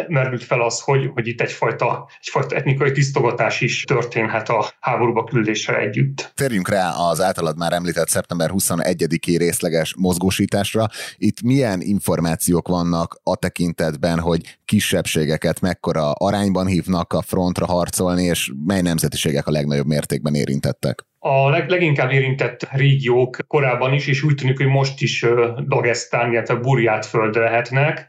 merült 0.09 0.45
fel 0.45 0.61
az, 0.61 0.81
hogy, 0.81 1.11
hogy 1.15 1.27
itt 1.27 1.41
egyfajta, 1.41 2.09
egyfajta 2.21 2.57
etnikai 2.57 2.93
tisztogatás 2.93 3.61
is 3.61 3.85
történhet 3.85 4.49
a 4.49 4.71
háborúba 4.81 5.25
küldéssel 5.25 5.77
együtt. 5.77 6.33
Térjünk 6.35 6.69
rá 6.69 6.91
az 6.91 7.21
általad 7.21 7.59
már 7.59 7.73
említett 7.73 8.09
szeptember 8.09 8.51
21-i 8.53 9.35
részleges 9.39 9.95
mozgósításra. 9.99 10.87
Itt 11.17 11.43
milyen 11.43 11.81
információk 11.81 12.69
vannak 12.69 13.21
a 13.23 13.37
tekintetben, 13.37 14.21
hogy 14.21 14.59
kisebbségeket 14.65 15.61
mekkora 15.61 16.13
arányban 16.13 16.67
hívnak 16.67 17.13
a 17.13 17.23
frontra 17.23 17.67
harcolni, 17.67 18.23
és 18.23 18.53
mely 18.67 18.81
nemzetiségek 18.81 19.47
a 19.47 19.51
legnagyobb 19.51 19.87
mértékben 19.87 20.35
érintettek? 20.35 21.07
a 21.21 21.49
leg, 21.49 21.69
leginkább 21.69 22.11
érintett 22.11 22.69
régiók 22.73 23.37
korábban 23.47 23.93
is, 23.93 24.07
és 24.07 24.23
úgy 24.23 24.35
tűnik, 24.35 24.57
hogy 24.57 24.67
most 24.67 25.03
is 25.03 25.27
Dagestán, 25.67 26.33
illetve 26.33 26.55
Burját 26.55 27.07
föld 27.07 27.35
lehetnek. 27.35 28.07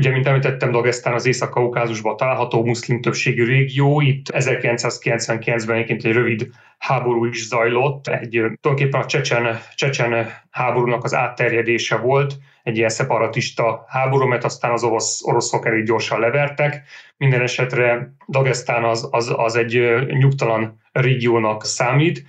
Ugye, 0.00 0.10
mint 0.10 0.26
említettem, 0.26 0.70
Dagestán 0.70 1.14
az 1.14 1.26
Észak-Kaukázusban 1.26 2.16
található 2.16 2.64
muszlim 2.64 3.00
többségű 3.00 3.44
régió. 3.44 4.00
Itt 4.00 4.26
1999-ben 4.32 5.76
egyébként 5.76 6.04
egy 6.04 6.12
rövid 6.12 6.48
háború 6.78 7.24
is 7.24 7.46
zajlott. 7.46 8.06
Egy, 8.06 8.30
tulajdonképpen 8.30 9.00
a 9.00 9.06
csecsen, 9.06 9.60
csecsen 9.74 10.30
háborúnak 10.50 11.04
az 11.04 11.14
átterjedése 11.14 11.96
volt, 11.96 12.34
egy 12.62 12.76
ilyen 12.76 12.88
szeparatista 12.88 13.84
háború, 13.88 14.26
mert 14.26 14.44
aztán 14.44 14.72
az 14.72 14.84
orosz, 14.84 15.22
oroszok 15.24 15.66
elég 15.66 15.84
gyorsan 15.84 16.20
levertek. 16.20 16.82
Minden 17.16 17.40
esetre 17.40 18.14
Dagestán 18.28 18.84
az, 18.84 19.08
az, 19.10 19.32
az 19.36 19.56
egy 19.56 19.80
nyugtalan 20.06 20.80
régiónak 20.92 21.64
számít, 21.64 22.24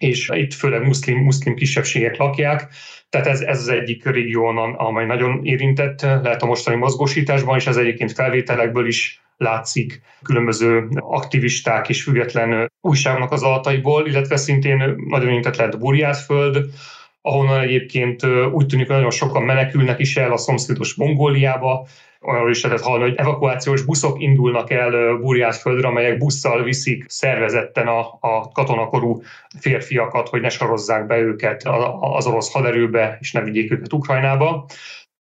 és 0.00 0.28
itt 0.32 0.54
főleg 0.54 0.86
muszlim, 0.86 1.18
muszlim 1.18 1.54
kisebbségek 1.54 2.16
lakják. 2.16 2.68
Tehát 3.08 3.26
ez, 3.26 3.40
ez 3.40 3.58
az 3.60 3.68
egyik 3.68 4.04
régió, 4.04 4.44
amely 4.76 5.06
nagyon 5.06 5.40
érintett, 5.44 6.00
lehet 6.00 6.42
a 6.42 6.46
mostani 6.46 6.76
mozgósításban, 6.76 7.56
és 7.56 7.66
ez 7.66 7.76
egyébként 7.76 8.12
felvételekből 8.12 8.86
is 8.86 9.22
látszik 9.36 10.02
különböző 10.22 10.88
aktivisták 10.94 11.88
és 11.88 12.02
független 12.02 12.72
újságnak 12.80 13.32
az 13.32 13.42
alataiból, 13.42 14.06
illetve 14.06 14.36
szintén 14.36 14.94
nagyon 15.06 15.28
érintett 15.28 15.56
lehet 15.56 15.78
Burjátföld, 15.78 16.64
ahonnan 17.22 17.60
egyébként 17.60 18.26
úgy 18.52 18.66
tűnik, 18.66 18.86
hogy 18.86 18.96
nagyon 18.96 19.10
sokan 19.10 19.42
menekülnek 19.42 19.98
is 19.98 20.16
el 20.16 20.32
a 20.32 20.36
szomszédos 20.36 20.94
Mongóliába, 20.94 21.86
arról 22.20 22.50
is 22.50 22.62
lehetett 22.62 22.84
hallani, 22.84 23.02
hogy 23.02 23.18
evakuációs 23.18 23.82
buszok 23.82 24.20
indulnak 24.20 24.70
el 24.70 25.16
Burjátföldre, 25.16 25.88
amelyek 25.88 26.18
busszal 26.18 26.62
viszik 26.62 27.04
szervezetten 27.08 27.86
a, 27.86 28.18
a 28.20 28.48
katonakorú 28.52 29.22
férfiakat, 29.58 30.28
hogy 30.28 30.40
ne 30.40 30.48
sorozzák 30.48 31.06
be 31.06 31.18
őket 31.18 31.62
az 32.00 32.26
orosz 32.26 32.52
haderőbe, 32.52 33.16
és 33.20 33.32
ne 33.32 33.42
vigyék 33.42 33.72
őket 33.72 33.92
Ukrajnába. 33.92 34.66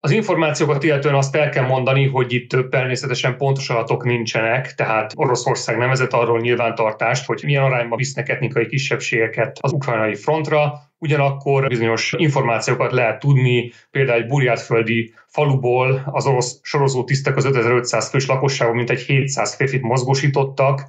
Az 0.00 0.10
információkat 0.10 0.82
illetően 0.82 1.14
azt 1.14 1.34
el 1.34 1.48
kell 1.48 1.66
mondani, 1.66 2.06
hogy 2.06 2.32
itt 2.32 2.70
természetesen 2.70 3.36
pontos 3.36 3.70
adatok 3.70 4.04
nincsenek, 4.04 4.74
tehát 4.74 5.12
Oroszország 5.16 5.78
nem 5.78 5.88
vezet 5.88 6.12
arról 6.12 6.40
nyilvántartást, 6.40 7.26
hogy 7.26 7.40
milyen 7.44 7.62
arányban 7.62 7.98
visznek 7.98 8.28
etnikai 8.28 8.66
kisebbségeket 8.66 9.58
az 9.60 9.72
ukrajnai 9.72 10.14
frontra, 10.14 10.80
ugyanakkor 10.98 11.68
bizonyos 11.68 12.14
információkat 12.16 12.92
lehet 12.92 13.18
tudni, 13.18 13.72
például 13.90 14.22
egy 14.22 14.26
burjátföldi 14.26 15.14
faluból 15.26 16.02
az 16.12 16.26
orosz 16.26 16.58
sorozó 16.62 17.04
tisztek 17.04 17.36
az 17.36 17.44
5500 17.44 18.08
fős 18.08 18.26
lakosságban 18.26 18.76
mintegy 18.76 19.00
700 19.00 19.54
férfit 19.54 19.82
mozgósítottak, 19.82 20.82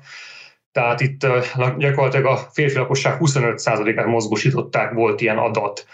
tehát 0.72 1.02
itt 1.02 1.28
gyakorlatilag 1.78 2.26
a 2.26 2.38
férfi 2.38 2.78
lakosság 2.78 3.18
25%-át 3.20 4.06
mozgósították, 4.06 4.94
volt 4.94 5.22
ilyen 5.22 5.38
adat. 5.38 5.86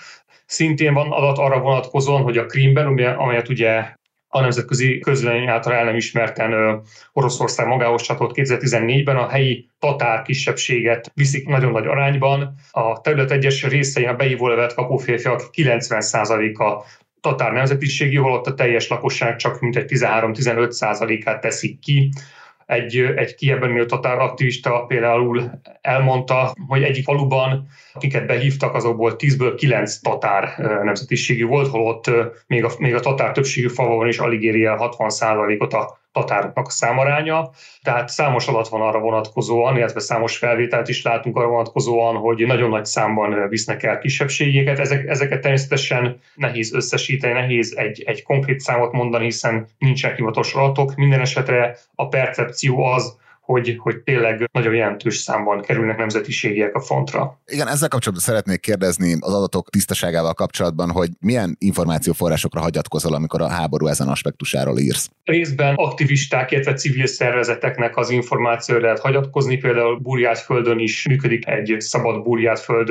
Szintén 0.45 0.93
van 0.93 1.11
adat 1.11 1.37
arra 1.37 1.59
vonatkozóan, 1.59 2.21
hogy 2.21 2.37
a 2.37 2.45
Krímben, 2.45 3.15
amelyet 3.17 3.49
ugye 3.49 3.93
a 4.27 4.41
nemzetközi 4.41 4.99
közvélemény 4.99 5.47
által 5.47 5.73
el 5.73 5.85
nem 5.85 5.95
ismerten 5.95 6.81
Oroszország 7.13 7.67
magához 7.67 8.01
csatolt 8.01 8.31
2014-ben 8.35 9.17
a 9.17 9.29
helyi 9.29 9.69
tatár 9.79 10.21
kisebbséget 10.21 11.11
viszik 11.13 11.47
nagyon 11.47 11.71
nagy 11.71 11.87
arányban. 11.87 12.55
A 12.71 13.01
terület 13.01 13.31
egyes 13.31 13.63
részein 13.63 14.07
a 14.07 14.15
beívólevet 14.15 14.73
kapó 14.73 14.97
férfiak 14.97 15.41
90%-a 15.53 16.83
tatár 17.21 17.51
nemzetiségi, 17.51 18.15
holott 18.15 18.45
a 18.45 18.53
teljes 18.53 18.87
lakosság 18.87 19.35
csak 19.35 19.59
mintegy 19.59 19.85
13-15%-át 19.87 21.41
teszik 21.41 21.79
ki 21.79 22.09
egy, 22.65 22.97
egy 23.15 23.35
kiebben 23.35 23.71
élő 23.71 23.85
tatár 23.85 24.19
aktivista 24.19 24.85
például 24.87 25.51
elmondta, 25.81 26.53
hogy 26.67 26.83
egyik 26.83 27.03
faluban, 27.03 27.67
akiket 27.93 28.25
behívtak, 28.25 28.73
azokból 28.73 29.15
10-ből 29.17 29.53
9 29.57 29.97
tatár 29.97 30.57
nemzetiségű 30.83 31.45
volt, 31.45 31.67
holott 31.67 32.11
még 32.47 32.63
a, 32.63 32.71
még 32.77 32.93
a 32.93 32.99
tatár 32.99 33.31
többségű 33.31 33.67
falvon 33.67 34.07
is 34.07 34.17
alig 34.17 34.43
éri 34.43 34.65
el 34.65 34.77
60%-ot 34.97 35.73
a 35.73 36.03
tatároknak 36.15 36.67
a 36.67 36.69
számaránya. 36.69 37.49
Tehát 37.81 38.09
számos 38.09 38.47
adat 38.47 38.67
van 38.67 38.81
arra 38.81 38.99
vonatkozóan, 38.99 39.77
illetve 39.77 39.99
számos 39.99 40.37
felvételt 40.37 40.87
is 40.87 41.03
látunk 41.03 41.37
arra 41.37 41.47
vonatkozóan, 41.47 42.15
hogy 42.15 42.45
nagyon 42.45 42.69
nagy 42.69 42.85
számban 42.85 43.49
visznek 43.49 43.83
el 43.83 43.97
kisebbségeket. 43.97 44.79
Ezek, 44.79 45.07
ezeket 45.07 45.41
természetesen 45.41 46.19
nehéz 46.35 46.73
összesíteni, 46.73 47.33
nehéz 47.33 47.73
egy, 47.77 48.03
egy 48.05 48.23
konkrét 48.23 48.59
számot 48.59 48.91
mondani, 48.91 49.23
hiszen 49.23 49.67
nincsenek 49.77 50.17
hivatalos 50.17 50.53
adatok. 50.53 50.95
Minden 50.95 51.21
esetre 51.21 51.77
a 51.95 52.07
percepció 52.07 52.83
az, 52.83 53.17
hogy, 53.45 53.75
hogy 53.79 53.97
tényleg 53.97 54.49
nagyon 54.51 54.73
jelentős 54.73 55.17
számban 55.17 55.61
kerülnek 55.61 55.97
nemzetiségiek 55.97 56.75
a 56.75 56.81
frontra. 56.81 57.39
Igen, 57.45 57.67
ezzel 57.67 57.87
kapcsolatban 57.87 58.25
szeretnék 58.25 58.59
kérdezni 58.59 59.17
az 59.19 59.33
adatok 59.33 59.69
tisztaságával 59.69 60.33
kapcsolatban, 60.33 60.91
hogy 60.91 61.09
milyen 61.19 61.55
információforrásokra 61.59 62.61
hagyatkozol, 62.61 63.13
amikor 63.13 63.41
a 63.41 63.47
háború 63.47 63.87
ezen 63.87 64.07
aspektusáról 64.07 64.79
írsz? 64.79 65.09
Részben 65.23 65.75
aktivisták, 65.75 66.51
illetve 66.51 66.73
civil 66.73 67.05
szervezeteknek 67.05 67.97
az 67.97 68.09
információra 68.09 68.81
lehet 68.81 68.99
hagyatkozni, 68.99 69.57
például 69.57 69.99
Burjátföldön 69.99 70.79
is 70.79 71.07
működik 71.07 71.47
egy 71.47 71.75
Szabad 71.79 72.23
Burjátföld 72.23 72.89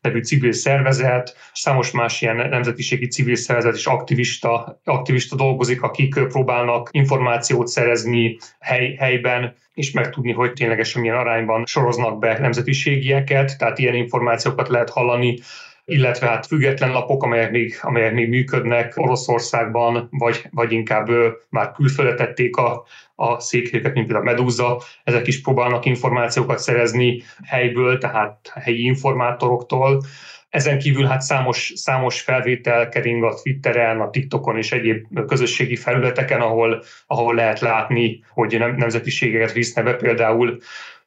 nevű 0.00 0.20
civil 0.20 0.52
szervezet, 0.52 1.36
számos 1.52 1.90
más 1.90 2.22
ilyen 2.22 2.36
nemzetiségi 2.36 3.06
civil 3.06 3.36
szervezet 3.36 3.74
és 3.74 3.86
aktivista, 3.86 4.80
aktivista 4.84 5.36
dolgozik, 5.36 5.82
akik 5.82 6.14
próbálnak 6.14 6.88
információt 6.92 7.66
szerezni 7.68 8.38
hely, 8.58 8.94
helyben, 8.98 9.54
és 9.74 9.91
megtudni, 9.92 10.32
hogy 10.32 10.52
ténylegesen 10.52 11.00
milyen 11.00 11.16
arányban 11.16 11.66
soroznak 11.66 12.18
be 12.18 12.38
nemzetiségieket, 12.38 13.58
tehát 13.58 13.78
ilyen 13.78 13.94
információkat 13.94 14.68
lehet 14.68 14.90
hallani, 14.90 15.38
illetve 15.84 16.26
hát 16.26 16.46
független 16.46 16.92
lapok, 16.92 17.22
amelyek 17.22 17.50
még, 17.50 17.78
amelyek 17.82 18.12
még 18.12 18.28
működnek 18.28 18.92
Oroszországban, 18.96 20.08
vagy, 20.10 20.46
vagy 20.50 20.72
inkább 20.72 21.08
már 21.48 21.72
külföldre 21.72 22.14
tették 22.14 22.56
a, 22.56 22.84
a 23.14 23.40
székhelyeket, 23.40 23.94
mint 23.94 24.06
például 24.06 24.28
a 24.28 24.30
Medúza, 24.30 24.82
ezek 25.04 25.26
is 25.26 25.40
próbálnak 25.40 25.84
információkat 25.84 26.58
szerezni 26.58 27.22
helyből, 27.44 27.98
tehát 27.98 28.52
helyi 28.54 28.84
informátoroktól. 28.84 30.02
Ezen 30.52 30.78
kívül 30.78 31.06
hát 31.06 31.20
számos, 31.20 31.72
számos 31.74 32.20
felvétel 32.20 32.88
kering 32.88 33.24
a 33.24 33.34
Twitteren, 33.42 34.00
a 34.00 34.10
TikTokon 34.10 34.56
és 34.56 34.72
egyéb 34.72 35.06
közösségi 35.26 35.76
felületeken, 35.76 36.40
ahol, 36.40 36.82
ahol 37.06 37.34
lehet 37.34 37.60
látni, 37.60 38.24
hogy 38.28 38.58
nem, 38.58 38.74
nemzetiségeket 38.76 39.52
visznek 39.52 39.84
be, 39.84 39.94
például. 39.94 40.58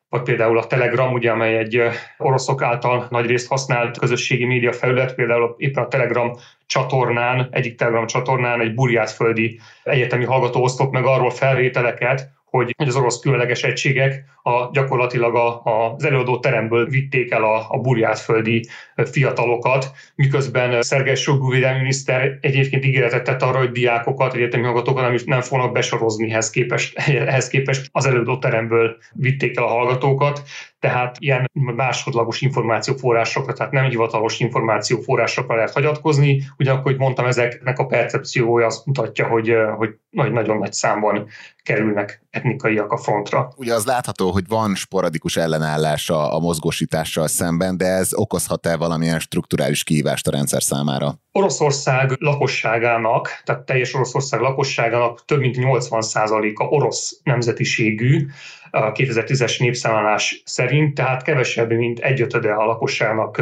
Vagy 0.09 0.21
például 0.21 0.57
a 0.57 0.67
Telegram, 0.67 1.13
ugye, 1.13 1.31
amely 1.31 1.57
egy 1.57 1.81
oroszok 2.17 2.61
által 2.61 3.07
nagyrészt 3.09 3.47
használt 3.47 3.97
közösségi 3.97 4.45
média 4.45 4.73
felület, 4.73 5.15
például 5.15 5.55
éppen 5.57 5.83
a 5.83 5.87
Telegram 5.87 6.31
csatornán, 6.65 7.47
egyik 7.51 7.75
Telegram 7.75 8.07
csatornán 8.07 8.61
egy 8.61 8.73
burjátföldi 8.73 9.59
egyetemi 9.83 10.25
hallgató 10.25 10.63
osztott 10.63 10.91
meg 10.91 11.05
arról 11.05 11.31
felvételeket, 11.31 12.33
hogy 12.55 12.73
az 12.77 12.95
orosz 12.95 13.19
különleges 13.19 13.63
egységek 13.63 14.23
a, 14.43 14.69
gyakorlatilag 14.71 15.35
a, 15.35 15.61
a, 15.63 15.93
az 15.97 16.05
előadó 16.05 16.39
teremből 16.39 16.85
vitték 16.85 17.31
el 17.31 17.43
a, 17.43 17.65
a 17.69 17.77
burjátföldi 17.77 18.67
fiatalokat, 19.03 19.91
miközben 20.15 20.81
Szergej 20.81 21.15
Sogú 21.15 21.49
miniszter 21.49 22.37
egyébként 22.41 22.85
ígéretet 22.85 23.23
tett 23.23 23.41
arra, 23.41 23.57
hogy 23.57 23.71
diákokat, 23.71 24.33
egyetemi 24.33 24.63
hallgatókat 24.63 25.03
nem, 25.03 25.15
nem 25.25 25.41
fognak 25.41 25.71
besorozni 25.71 26.31
ehhez 26.31 26.49
képest, 26.49 26.97
ehhez 27.29 27.47
képest. 27.47 27.89
Az 27.91 28.05
előadó 28.05 28.37
teremből 28.37 28.97
vitték 29.13 29.57
el 29.57 29.63
a 29.63 29.67
hallgatókat. 29.67 30.41
Tehát 30.79 31.15
ilyen 31.19 31.49
másodlagos 31.53 32.41
információforrásokra, 32.41 33.53
tehát 33.53 33.71
nem 33.71 33.89
hivatalos 33.89 34.39
információforrásokra 34.39 35.55
lehet 35.55 35.71
hagyatkozni, 35.71 36.43
ugyanakkor, 36.57 36.91
hogy 36.91 36.99
mondtam, 36.99 37.25
ezeknek 37.25 37.79
a 37.79 37.85
percepciója 37.85 38.65
azt 38.65 38.85
mutatja, 38.85 39.27
hogy, 39.27 39.53
hogy 39.77 39.95
nagyon 40.31 40.57
nagy 40.57 40.73
számban 40.73 41.27
kerülnek 41.63 42.23
etnikaiak 42.29 42.91
a 42.91 42.97
frontra. 42.97 43.51
Ugye 43.55 43.73
az 43.73 43.85
látható, 43.85 44.31
hogy 44.31 44.47
van 44.47 44.75
sporadikus 44.75 45.37
ellenállás 45.37 46.09
a, 46.09 46.35
a 46.35 46.39
mozgósítással 46.39 47.27
szemben, 47.27 47.77
de 47.77 47.85
ez 47.85 48.13
okozhat-e 48.13 48.77
valamilyen 48.85 49.19
strukturális 49.19 49.83
kihívást 49.83 50.27
a 50.27 50.31
rendszer 50.31 50.63
számára? 50.63 51.13
Oroszország 51.31 52.15
lakosságának, 52.19 53.41
tehát 53.43 53.65
teljes 53.65 53.93
Oroszország 53.93 54.39
lakosságának 54.39 55.25
több 55.25 55.39
mint 55.39 55.55
80%-a 55.59 56.63
orosz 56.63 57.19
nemzetiségű, 57.23 58.25
a 58.71 58.91
2010-es 58.91 59.59
népszámlálás 59.59 60.41
szerint, 60.45 60.93
tehát 60.93 61.23
kevesebb, 61.23 61.71
mint 61.71 61.99
egyötöde 61.99 62.53
a 62.53 62.65
lakosságnak 62.65 63.41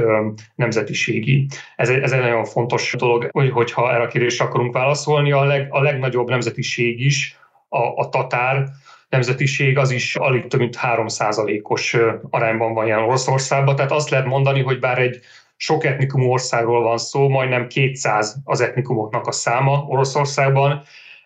nemzetiségi. 0.55 1.47
Ez, 1.75 1.89
ez 1.89 2.11
egy 2.11 2.19
nagyon 2.19 2.45
fontos 2.45 2.93
dolog, 2.97 3.29
hogy, 3.31 3.51
hogyha 3.51 3.93
erre 3.93 4.03
a 4.03 4.07
kérdésre 4.07 4.45
akarunk 4.45 4.73
válaszolni. 4.73 5.31
A, 5.31 5.43
leg, 5.43 5.67
a 5.69 5.81
legnagyobb 5.81 6.29
nemzetiség 6.29 6.99
is, 6.99 7.37
a, 7.69 8.01
a 8.01 8.09
tatár, 8.09 8.69
nemzetiség 9.13 9.77
az 9.77 9.91
is 9.91 10.15
alig 10.15 10.47
több 10.47 10.59
mint 10.59 10.77
3%-os 10.81 11.97
arányban 12.29 12.73
van 12.73 12.85
jelen 12.85 13.03
Oroszországban. 13.03 13.75
Tehát 13.75 13.91
azt 13.91 14.09
lehet 14.09 14.25
mondani, 14.25 14.61
hogy 14.61 14.79
bár 14.79 14.99
egy 14.99 15.19
sok 15.55 15.83
etnikumú 15.83 16.31
országról 16.31 16.81
van 16.81 16.97
szó, 16.97 17.29
majdnem 17.29 17.67
200 17.67 18.35
az 18.43 18.61
etnikumoknak 18.61 19.27
a 19.27 19.31
száma 19.31 19.85
Oroszországban, 19.87 20.83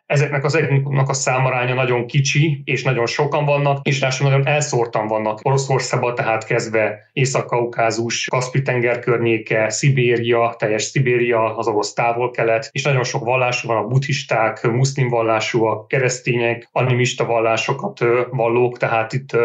ezeknek 0.08 0.44
az 0.44 0.56
etnikumnak 0.56 1.10
a 1.10 1.14
számaránya 1.14 1.74
nagyon 1.74 2.06
kicsi, 2.06 2.62
és 2.64 2.84
nagyon 2.84 3.06
sokan 3.06 3.46
vannak, 3.46 3.88
és 3.88 4.00
ráadásul 4.00 4.30
nagyon 4.30 4.48
elszórtan 4.48 5.08
vannak. 5.08 5.40
Oroszországban, 5.44 6.16
tehát 6.16 6.46
kezdve 6.46 7.10
Észak-Kaukázus, 7.14 8.26
Kaspi-tenger 8.28 9.00
környéke, 9.00 9.70
Szibéria, 9.70 10.56
teljes 10.58 10.84
Szibéria, 10.84 11.58
az 11.58 11.68
orosz 11.68 11.94
távol-kelet, 11.94 12.70
és 12.72 12.84
nagyon 12.84 13.04
sok 13.04 13.24
vallású 13.24 13.68
van, 13.68 13.78
a 13.78 13.88
buddhisták, 13.88 14.62
muszlim 14.62 15.08
vallásúak, 15.08 15.88
keresztények, 15.88 16.70
animista 16.72 17.26
vallásokat 17.26 18.00
vallók, 18.30 18.78
tehát 18.78 19.14
itt 19.14 19.38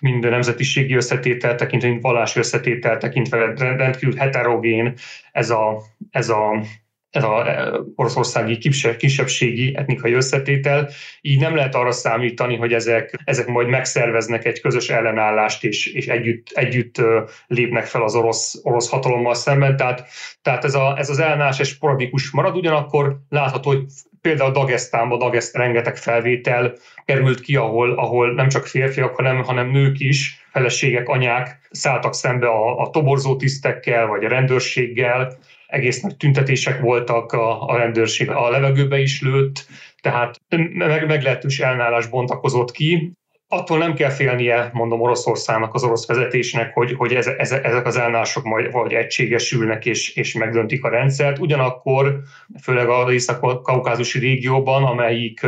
mind 0.00 0.28
nemzetiségi 0.28 0.94
összetétel 0.94 1.54
tekintve, 1.54 1.88
mind 1.88 2.02
vallási 2.02 2.38
összetétel 2.38 2.98
tekintve 2.98 3.52
rendkívül 3.56 4.16
heterogén 4.16 4.94
ez 5.32 5.50
a, 5.50 5.82
ez 6.10 6.28
a 6.28 6.62
ez 7.18 7.24
a 7.24 7.48
e, 7.48 7.70
oroszországi 7.94 8.58
kisebbségi 8.98 9.76
etnikai 9.76 10.12
összetétel, 10.12 10.88
így 11.20 11.40
nem 11.40 11.54
lehet 11.54 11.74
arra 11.74 11.92
számítani, 11.92 12.56
hogy 12.56 12.72
ezek, 12.72 13.20
ezek 13.24 13.46
majd 13.46 13.68
megszerveznek 13.68 14.44
egy 14.44 14.60
közös 14.60 14.88
ellenállást, 14.88 15.64
és, 15.64 15.86
és 15.86 16.06
együtt, 16.06 16.46
együtt 16.52 16.96
lépnek 17.46 17.86
fel 17.86 18.02
az 18.02 18.14
orosz, 18.14 18.60
orosz 18.62 18.90
hatalommal 18.90 19.34
szemben. 19.34 19.76
Tehát, 19.76 20.06
tehát 20.42 20.64
ez, 20.64 20.74
a, 20.74 20.98
ez 20.98 21.10
az 21.10 21.18
ellenállás 21.18 21.60
sporadikus 21.68 22.30
marad, 22.30 22.56
ugyanakkor 22.56 23.18
látható, 23.28 23.70
hogy 23.70 23.84
például 24.20 24.50
Dagestánba, 24.50 25.16
Dageszt 25.16 25.56
rengeteg 25.56 25.96
felvétel 25.96 26.74
került 27.04 27.40
ki, 27.40 27.56
ahol, 27.56 27.92
ahol 27.92 28.34
nem 28.34 28.48
csak 28.48 28.66
férfiak, 28.66 29.16
hanem, 29.16 29.42
hanem 29.42 29.70
nők 29.70 30.00
is, 30.00 30.46
feleségek, 30.50 31.08
anyák 31.08 31.68
szálltak 31.70 32.14
szembe 32.14 32.46
a, 32.46 32.80
a 32.80 32.90
toborzó 32.90 33.36
tisztekkel, 33.36 34.06
vagy 34.06 34.24
a 34.24 34.28
rendőrséggel, 34.28 35.38
egész 35.66 36.00
nagy 36.00 36.16
tüntetések 36.16 36.80
voltak, 36.80 37.32
a, 37.32 37.68
a 37.68 37.76
rendőrség 37.76 38.30
a 38.30 38.50
levegőbe 38.50 38.98
is 38.98 39.22
lőtt, 39.22 39.66
tehát 40.00 40.40
meg, 40.74 41.06
meglehetős 41.06 41.58
ellenállás 41.58 42.06
bontakozott 42.06 42.70
ki 42.70 43.12
attól 43.48 43.78
nem 43.78 43.94
kell 43.94 44.10
félnie, 44.10 44.70
mondom 44.72 45.00
Oroszországnak, 45.00 45.74
az 45.74 45.84
orosz 45.84 46.06
vezetésnek, 46.06 46.74
hogy, 46.74 46.94
hogy 46.96 47.14
ez, 47.14 47.26
ez, 47.26 47.52
ezek 47.52 47.86
az 47.86 47.96
elnások 47.96 48.44
majd 48.44 48.72
vagy 48.72 48.92
egységesülnek 48.92 49.86
és, 49.86 50.14
és 50.16 50.34
megdöntik 50.34 50.84
a 50.84 50.88
rendszert. 50.88 51.38
Ugyanakkor, 51.38 52.20
főleg 52.62 52.88
az 52.88 53.12
észak-kaukázusi 53.12 54.18
régióban, 54.18 54.84
amelyik, 54.84 55.40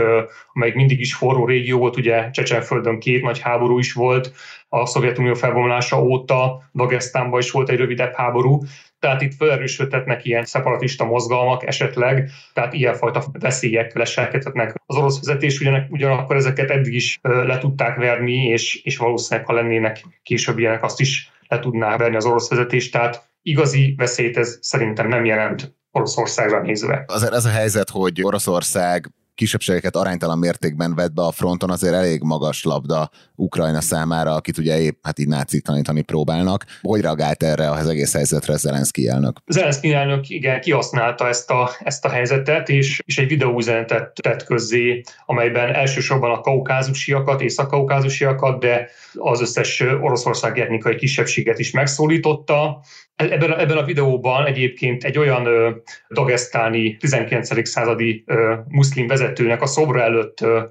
amelyik 0.53 0.75
mindig 0.75 1.01
is 1.01 1.15
forró 1.15 1.47
régió 1.47 1.79
volt, 1.79 1.97
ugye 1.97 2.31
Csecsenföldön 2.31 2.99
két 2.99 3.23
nagy 3.23 3.41
háború 3.41 3.79
is 3.79 3.93
volt, 3.93 4.33
a 4.73 4.87
Szovjetunió 4.87 5.35
felbomlása 5.35 6.03
óta 6.03 6.71
Dagestánban 6.75 7.41
is 7.41 7.51
volt 7.51 7.69
egy 7.69 7.79
rövidebb 7.79 8.15
háború, 8.15 8.63
tehát 8.99 9.23
itt 9.23 9.35
felerősödhetnek 9.35 10.25
ilyen 10.25 10.45
szeparatista 10.45 11.05
mozgalmak 11.05 11.67
esetleg, 11.67 12.31
tehát 12.55 12.73
ilyenfajta 12.73 13.25
veszélyek 13.33 13.95
leselkedhetnek. 13.95 14.75
Az 14.87 14.97
orosz 14.97 15.19
vezetés 15.19 15.61
ugyanak, 15.61 15.91
ugyanakkor 15.91 16.37
ezeket 16.37 16.71
eddig 16.71 16.95
is 16.95 17.19
le 17.23 17.59
tudták 17.59 17.97
verni, 17.97 18.45
és, 18.45 18.75
és 18.75 18.97
valószínűleg, 18.97 19.47
ha 19.47 19.53
lennének 19.53 20.05
később 20.23 20.59
ilyenek, 20.59 20.83
azt 20.83 21.01
is 21.01 21.33
le 21.49 21.59
tudná 21.59 21.97
verni 21.97 22.17
az 22.17 22.25
orosz 22.25 22.49
vezetés. 22.49 22.91
Tehát 22.91 23.31
igazi 23.43 23.95
veszélyt 23.97 24.37
ez 24.37 24.59
szerintem 24.61 25.09
nem 25.09 25.25
jelent 25.25 25.75
Oroszországra 25.91 26.61
nézve. 26.61 27.05
Azért 27.07 27.33
ez 27.33 27.45
a 27.45 27.51
helyzet, 27.51 27.91
hogy 27.91 28.23
Oroszország 28.23 29.11
kisebbségeket 29.35 29.97
aránytalan 29.97 30.39
mértékben 30.39 30.95
vett 30.95 31.13
be 31.13 31.23
a 31.23 31.31
fronton, 31.31 31.71
azért 31.71 31.95
elég 31.95 32.23
magas 32.23 32.65
labda 32.65 33.11
Ukrajna 33.35 33.81
számára, 33.81 34.35
akit 34.35 34.59
ugye 34.59 34.81
épp 34.81 34.99
hát 35.03 35.19
így 35.19 35.29
nácitlanítani 35.29 36.03
próbálnak. 36.03 36.65
Hogy 36.81 37.01
reagált 37.01 37.43
erre 37.43 37.71
az 37.71 37.89
egész 37.89 38.13
helyzetre 38.13 38.57
Zelenszky 38.57 39.09
elnök? 39.09 39.39
Zelenszky 39.47 39.93
elnök 39.93 40.29
igen, 40.29 40.61
kihasználta 40.61 41.29
ezt 41.29 41.51
a, 41.51 41.71
ezt 41.79 42.05
a 42.05 42.09
helyzetet, 42.09 42.69
és, 42.69 43.03
és 43.05 43.19
egy 43.19 43.29
videóüzenetet 43.29 44.13
tett 44.23 44.45
közzé, 44.45 45.03
amelyben 45.27 45.75
elsősorban 45.75 46.31
a 46.31 46.41
kaukázusiakat, 46.41 47.41
észak-kaukázusiakat, 47.41 48.61
de 48.61 48.91
az 49.15 49.41
összes 49.41 49.81
oroszország 50.01 50.59
etnikai 50.59 50.97
kisebbséget 50.97 51.59
is 51.59 51.71
megszólította. 51.71 52.83
Ebben 53.29 53.51
a, 53.51 53.61
ebben 53.61 53.77
a 53.77 53.85
videóban 53.85 54.47
egyébként 54.47 55.05
egy 55.05 55.19
olyan 55.19 55.47
ö, 55.47 55.71
dagesztáni 56.09 56.97
19. 56.97 57.69
századi 57.69 58.25
ö, 58.27 58.55
muszlim 58.69 59.07
vezetőnek 59.07 59.63
a 59.63 59.67
szobra 59.67 60.03
előtt 60.03 60.41
ö, 60.41 60.65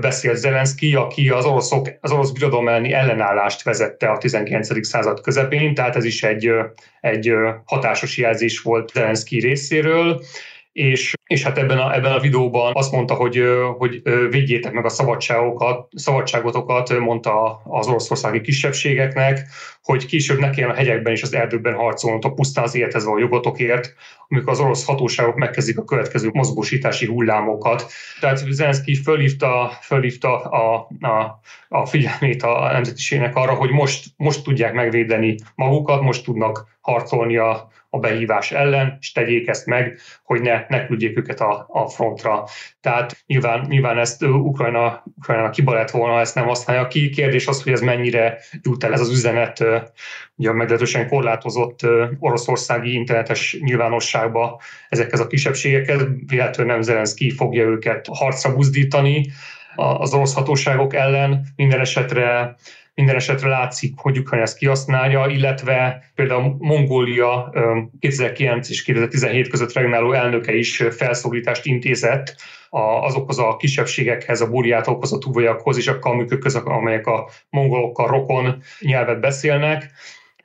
beszélt 0.00 0.36
Zelenszky, 0.36 0.94
aki 0.94 1.28
az, 1.28 1.44
oroszok, 1.44 1.88
az 2.00 2.12
orosz 2.12 2.30
birodalom 2.30 2.68
elleni 2.68 2.92
ellenállást 2.92 3.62
vezette 3.62 4.10
a 4.10 4.18
19. 4.18 4.86
század 4.86 5.20
közepén, 5.20 5.74
tehát 5.74 5.96
ez 5.96 6.04
is 6.04 6.22
egy, 6.22 6.50
egy 7.00 7.32
hatásos 7.64 8.18
jelzés 8.18 8.60
volt 8.60 8.90
Zelenszky 8.92 9.40
részéről 9.40 10.22
és, 10.72 11.14
és 11.26 11.42
hát 11.42 11.58
ebben 11.58 11.78
a, 11.78 11.94
ebben 11.94 12.12
a 12.12 12.18
videóban 12.18 12.72
azt 12.74 12.92
mondta, 12.92 13.14
hogy, 13.14 13.42
hogy 13.78 14.02
védjétek 14.30 14.72
meg 14.72 14.84
a 14.84 14.88
szabadságokat, 14.88 15.88
szabadságotokat, 15.94 16.98
mondta 16.98 17.60
az 17.64 17.86
oroszországi 17.86 18.40
kisebbségeknek, 18.40 19.48
hogy 19.82 20.06
később 20.06 20.38
ne 20.38 20.50
kelljen 20.50 20.70
a 20.70 20.74
hegyekben 20.74 21.12
és 21.12 21.22
az 21.22 21.34
erdőkben 21.34 21.74
harcolnotok 21.74 22.34
pusztán 22.34 22.64
az 22.64 22.74
élethez 22.74 23.04
való 23.04 23.18
jogotokért, 23.18 23.94
amikor 24.28 24.52
az 24.52 24.60
orosz 24.60 24.86
hatóságok 24.86 25.34
megkezdik 25.34 25.78
a 25.78 25.84
következő 25.84 26.30
mozgósítási 26.32 27.06
hullámokat. 27.06 27.86
Tehát 28.20 28.38
Zelenszky 28.50 28.94
fölhívta, 28.94 29.78
fölhívta 29.82 30.38
a, 30.38 30.88
a, 31.00 31.40
a 31.68 31.86
figyelmét 31.86 32.42
a 32.42 32.72
nemzetiségnek 32.72 33.36
arra, 33.36 33.54
hogy 33.54 33.70
most, 33.70 34.06
most 34.16 34.44
tudják 34.44 34.72
megvédeni 34.72 35.36
magukat, 35.54 36.00
most 36.00 36.24
tudnak 36.24 36.66
harcolni 36.80 37.36
a, 37.36 37.68
a 37.94 37.98
behívás 37.98 38.52
ellen, 38.52 38.96
és 39.00 39.12
tegyék 39.12 39.48
ezt 39.48 39.66
meg, 39.66 39.98
hogy 40.22 40.40
ne, 40.40 40.64
ne 40.68 40.86
küldjék 40.86 41.13
őket 41.16 41.40
a, 41.40 41.66
a 41.68 41.88
frontra. 41.88 42.44
Tehát 42.80 43.16
nyilván, 43.26 43.66
nyilván 43.68 43.98
ezt 43.98 44.22
Ukrajna, 44.22 45.02
Ukrajna 45.18 45.50
kiba 45.50 45.72
lett 45.72 45.90
volna, 45.90 46.20
ezt 46.20 46.34
nem 46.34 46.46
használja 46.46 46.86
ki. 46.86 47.10
Kérdés 47.10 47.46
az, 47.46 47.62
hogy 47.62 47.72
ez 47.72 47.80
mennyire 47.80 48.38
jut 48.62 48.84
el 48.84 48.92
ez 48.92 49.00
az 49.00 49.10
üzenet 49.10 49.64
ugye 50.36 50.50
a 50.50 50.52
meglehetősen 50.52 51.08
korlátozott 51.08 51.80
oroszországi 52.18 52.92
internetes 52.92 53.56
nyilvánosságba 53.60 54.60
ezekhez 54.88 55.20
a 55.20 55.26
kisebbségekhez. 55.26 56.02
Véletlenül 56.26 56.72
nem 56.72 56.82
Zelenszky 56.82 57.30
fogja 57.30 57.62
őket 57.62 58.06
harcra 58.12 58.54
buzdítani 58.54 59.26
az 59.76 60.14
orosz 60.14 60.34
hatóságok 60.34 60.94
ellen. 60.94 61.46
Minden 61.56 61.80
esetre 61.80 62.56
minden 62.94 63.16
esetre 63.16 63.48
látszik, 63.48 63.94
hogy 63.96 64.18
Ukrajna 64.18 64.44
ezt 64.44 64.56
kihasználja, 64.56 65.26
illetve 65.26 66.04
például 66.14 66.56
Mongólia 66.58 67.52
2009 68.00 68.70
és 68.70 68.82
2017 68.82 69.48
között 69.48 69.72
regnáló 69.72 70.12
elnöke 70.12 70.54
is 70.54 70.82
felszólítást 70.90 71.66
intézett 71.66 72.36
azokhoz 72.70 73.38
a 73.38 73.56
kisebbségekhez, 73.56 74.40
a 74.40 74.50
burjátokhoz, 74.50 75.12
a 75.12 75.18
tuvajakhoz 75.18 75.76
és 75.76 75.88
a 75.88 75.98
kalmükökhöz, 75.98 76.54
amelyek 76.54 77.06
a 77.06 77.28
mongolokkal 77.50 78.06
rokon 78.06 78.62
nyelvet 78.80 79.20
beszélnek, 79.20 79.90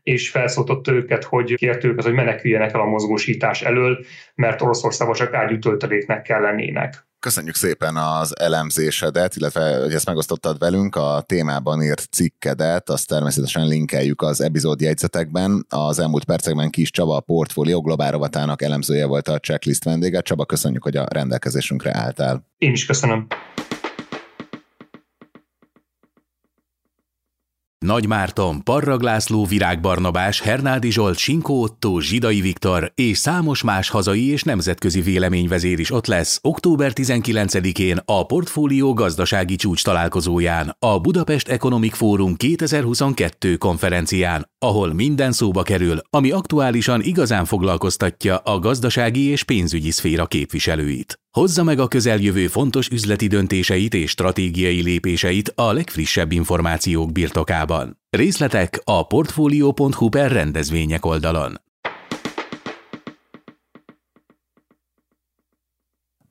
és 0.03 0.29
felszólított 0.29 0.88
őket, 0.88 1.23
hogy 1.23 1.55
kért 1.55 1.83
őket, 1.83 2.03
hogy 2.03 2.13
meneküljenek 2.13 2.73
el 2.73 2.79
a 2.79 2.85
mozgósítás 2.85 3.62
elől, 3.62 4.05
mert 4.35 4.62
Oroszországban 4.62 5.15
csak 5.15 5.33
ágyútölteléknek 5.33 6.21
kell 6.21 6.41
lennének. 6.41 7.09
Köszönjük 7.19 7.55
szépen 7.55 7.95
az 7.95 8.39
elemzésedet, 8.39 9.36
illetve 9.36 9.79
hogy 9.79 9.93
ezt 9.93 10.05
megosztottad 10.05 10.58
velünk, 10.58 10.95
a 10.95 11.23
témában 11.25 11.82
írt 11.82 12.08
cikkedet, 12.12 12.89
azt 12.89 13.08
természetesen 13.08 13.67
linkeljük 13.67 14.21
az 14.21 14.41
epizód 14.41 14.82
jegyzetekben. 14.82 15.65
Az 15.69 15.99
elmúlt 15.99 16.23
percekben 16.23 16.69
Kis 16.69 16.91
Csaba 16.91 17.15
a 17.15 17.79
globál 17.79 18.12
rovatának 18.12 18.62
elemzője 18.62 19.05
volt 19.05 19.27
a 19.27 19.39
checklist 19.39 19.84
vendége. 19.84 20.21
Csaba, 20.21 20.45
köszönjük, 20.45 20.84
hogy 20.84 20.97
a 20.97 21.05
rendelkezésünkre 21.10 21.97
álltál. 21.97 22.45
Én 22.58 22.71
is 22.71 22.86
köszönöm. 22.86 23.27
Nagy 27.85 28.07
Márton, 28.07 28.63
Parrag 28.63 29.01
László, 29.01 29.45
Virág 29.45 29.79
Barnabás, 29.79 30.41
Hernádi 30.41 30.91
Zsolt, 30.91 31.17
Sinkó 31.17 31.61
Otto, 31.61 31.99
Zsidai 31.99 32.41
Viktor 32.41 32.91
és 32.95 33.17
számos 33.17 33.63
más 33.63 33.89
hazai 33.89 34.31
és 34.31 34.43
nemzetközi 34.43 35.01
véleményvezér 35.01 35.79
is 35.79 35.91
ott 35.91 36.05
lesz 36.05 36.39
október 36.41 36.91
19-én 36.95 38.01
a 38.05 38.25
Portfólió 38.25 38.93
gazdasági 38.93 39.55
csúcs 39.55 39.83
találkozóján, 39.83 40.75
a 40.79 40.99
Budapest 40.99 41.47
Economic 41.47 41.95
Forum 41.95 42.35
2022 42.35 43.57
konferencián, 43.57 44.49
ahol 44.57 44.93
minden 44.93 45.31
szóba 45.31 45.63
kerül, 45.63 45.97
ami 46.09 46.31
aktuálisan 46.31 47.01
igazán 47.01 47.45
foglalkoztatja 47.45 48.37
a 48.37 48.59
gazdasági 48.59 49.29
és 49.29 49.43
pénzügyi 49.43 49.91
szféra 49.91 50.25
képviselőit. 50.25 51.19
Hozza 51.39 51.63
meg 51.63 51.80
a 51.80 51.88
közeljövő 51.88 52.47
fontos 52.47 52.88
üzleti 52.88 53.28
döntéseit 53.28 53.93
és 53.93 54.10
stratégiai 54.10 54.82
lépéseit 54.82 55.52
a 55.56 55.71
legfrissebb 55.71 56.32
információk 56.32 57.12
birtokában. 57.12 57.97
Részletek 58.10 58.82
a 58.84 59.08
portfolio.hu 59.08 60.10
per 60.10 60.32
rendezvények 60.32 61.06
oldalon. 61.06 61.68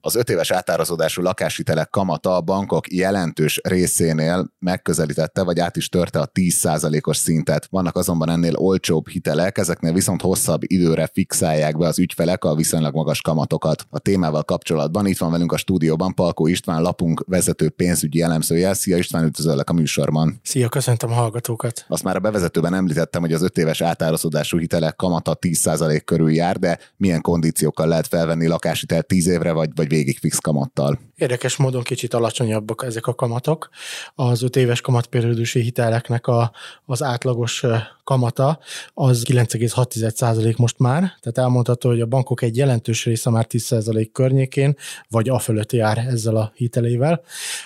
Az 0.08 0.16
öt 0.16 0.30
éves 0.30 0.50
átárazódású 0.50 1.22
lakáshitelek 1.22 1.90
kamata 1.90 2.36
a 2.36 2.40
bankok 2.40 2.92
jelentős 2.92 3.60
részénél 3.62 4.52
megközelítette, 4.58 5.42
vagy 5.42 5.58
át 5.58 5.76
is 5.76 5.88
törte 5.88 6.20
a 6.20 6.30
10%-os 6.34 7.16
szintet. 7.16 7.66
Vannak 7.70 7.96
azonban 7.96 8.30
ennél 8.30 8.56
olcsóbb 8.56 9.08
hitelek, 9.08 9.58
ezeknél 9.58 9.92
viszont 9.92 10.20
hosszabb 10.20 10.60
időre 10.64 11.10
fixálják 11.12 11.78
be 11.78 11.86
az 11.86 11.98
ügyfelek 11.98 12.44
a 12.44 12.54
viszonylag 12.54 12.94
magas 12.94 13.20
kamatokat. 13.20 13.86
A 13.90 13.98
témával 13.98 14.42
kapcsolatban 14.42 15.06
itt 15.06 15.18
van 15.18 15.30
velünk 15.30 15.52
a 15.52 15.56
stúdióban 15.56 16.14
Palkó 16.14 16.46
István, 16.46 16.82
lapunk 16.82 17.24
vezető 17.26 17.68
pénzügyi 17.68 18.22
elemzője. 18.22 18.74
Szia 18.74 18.96
István, 18.96 19.24
üdvözöllek 19.24 19.70
a 19.70 19.72
műsorban. 19.72 20.40
Szia, 20.42 20.68
köszöntöm 20.68 21.10
a 21.10 21.14
hallgatókat. 21.14 21.84
Azt 21.88 22.02
már 22.02 22.16
a 22.16 22.20
bevezetőben 22.20 22.74
említettem, 22.74 23.20
hogy 23.20 23.32
az 23.32 23.42
öt 23.42 23.58
éves 23.58 23.80
átárazódású 23.80 24.58
hitelek 24.58 24.96
kamata 24.96 25.38
10% 25.40 26.00
körül 26.04 26.32
jár, 26.32 26.58
de 26.58 26.78
milyen 26.96 27.20
kondíciókkal 27.20 27.86
lehet 27.88 28.06
felvenni 28.06 28.46
lakáshitel 28.46 29.02
10 29.02 29.26
évre, 29.26 29.52
vagy, 29.52 29.70
vagy 29.74 29.88
végig 29.98 30.18
fix 30.18 30.38
kamattal. 30.38 30.98
Érdekes 31.18 31.56
módon 31.56 31.82
kicsit 31.82 32.14
alacsonyabbak 32.14 32.84
ezek 32.86 33.06
a 33.06 33.14
kamatok. 33.14 33.68
Az 34.14 34.42
öt 34.42 34.56
éves 34.56 34.80
kamatperiódusi 34.80 35.60
hiteleknek 35.60 36.26
a, 36.26 36.52
az 36.86 37.02
átlagos 37.02 37.64
kamata 38.08 38.58
az 38.94 39.24
9,6% 39.26 40.56
most 40.56 40.78
már, 40.78 40.98
tehát 40.98 41.38
elmondható, 41.38 41.88
hogy 41.88 42.00
a 42.00 42.06
bankok 42.06 42.42
egy 42.42 42.56
jelentős 42.56 43.04
része 43.04 43.30
már 43.30 43.46
10% 43.48 44.08
környékén, 44.12 44.76
vagy 45.08 45.28
a 45.28 45.38
fölött 45.38 45.72
jár 45.72 45.98
ezzel 45.98 46.36
a 46.36 46.52
hitelével. 46.54 47.22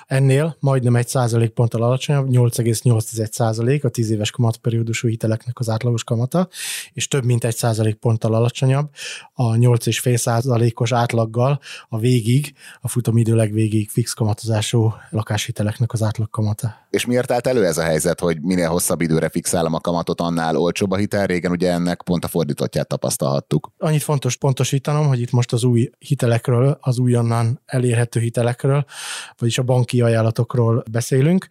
Ennél 0.06 0.56
majdnem 0.60 0.96
egy 0.96 1.08
százalékponttal 1.08 1.82
alacsonyabb, 1.82 2.28
8,8% 2.30 3.84
a 3.84 3.88
10 3.88 4.10
éves 4.10 4.30
kamatperiódusú 4.30 5.08
hiteleknek 5.08 5.58
az 5.58 5.68
átlagos 5.68 6.04
kamata, 6.04 6.48
és 6.92 7.08
több 7.08 7.24
mint 7.24 7.44
egy 7.44 7.56
százalékponttal 7.56 8.34
alacsonyabb 8.34 8.90
a 9.34 9.52
8,5 9.52 10.16
százalékos 10.16 10.92
átlaggal 10.92 11.60
a 11.88 11.98
végig, 11.98 12.54
a 12.80 12.88
futamidő 12.88 13.34
legvégig 13.42 13.90
fix 13.90 14.12
kamatozású 14.12 14.92
lakáshiteleknek 15.10 15.92
az 15.92 16.02
átlag 16.02 16.30
kamata. 16.30 16.74
És 16.90 17.06
miért 17.06 17.30
állt 17.30 17.46
elő 17.46 17.64
ez 17.64 17.78
a 17.78 17.82
helyzet, 17.82 18.20
hogy 18.20 18.40
minél 18.40 18.68
hosszabb 18.68 19.00
időre 19.00 19.28
fixálom 19.28 19.74
a 19.74 19.80
kamatot, 19.80 20.20
annál 20.20 20.56
olcsóbb 20.56 20.90
a 20.90 20.96
hitel? 20.96 21.26
Régen 21.26 21.50
ugye 21.50 21.72
ennek 21.72 22.02
pont 22.02 22.24
a 22.24 22.28
fordítottját 22.28 22.88
tapasztalhattuk. 22.88 23.72
Annyit 23.78 24.02
fontos 24.02 24.36
pontosítanom, 24.36 25.06
hogy 25.06 25.20
itt 25.20 25.30
most 25.30 25.52
az 25.52 25.64
új 25.64 25.90
hitelekről, 25.98 26.78
az 26.80 26.98
újonnan 26.98 27.60
elérhető 27.66 28.20
hitelekről, 28.20 28.84
vagyis 29.38 29.58
a 29.58 29.62
banki 29.62 30.00
ajánlatokról 30.00 30.84
beszélünk. 30.90 31.48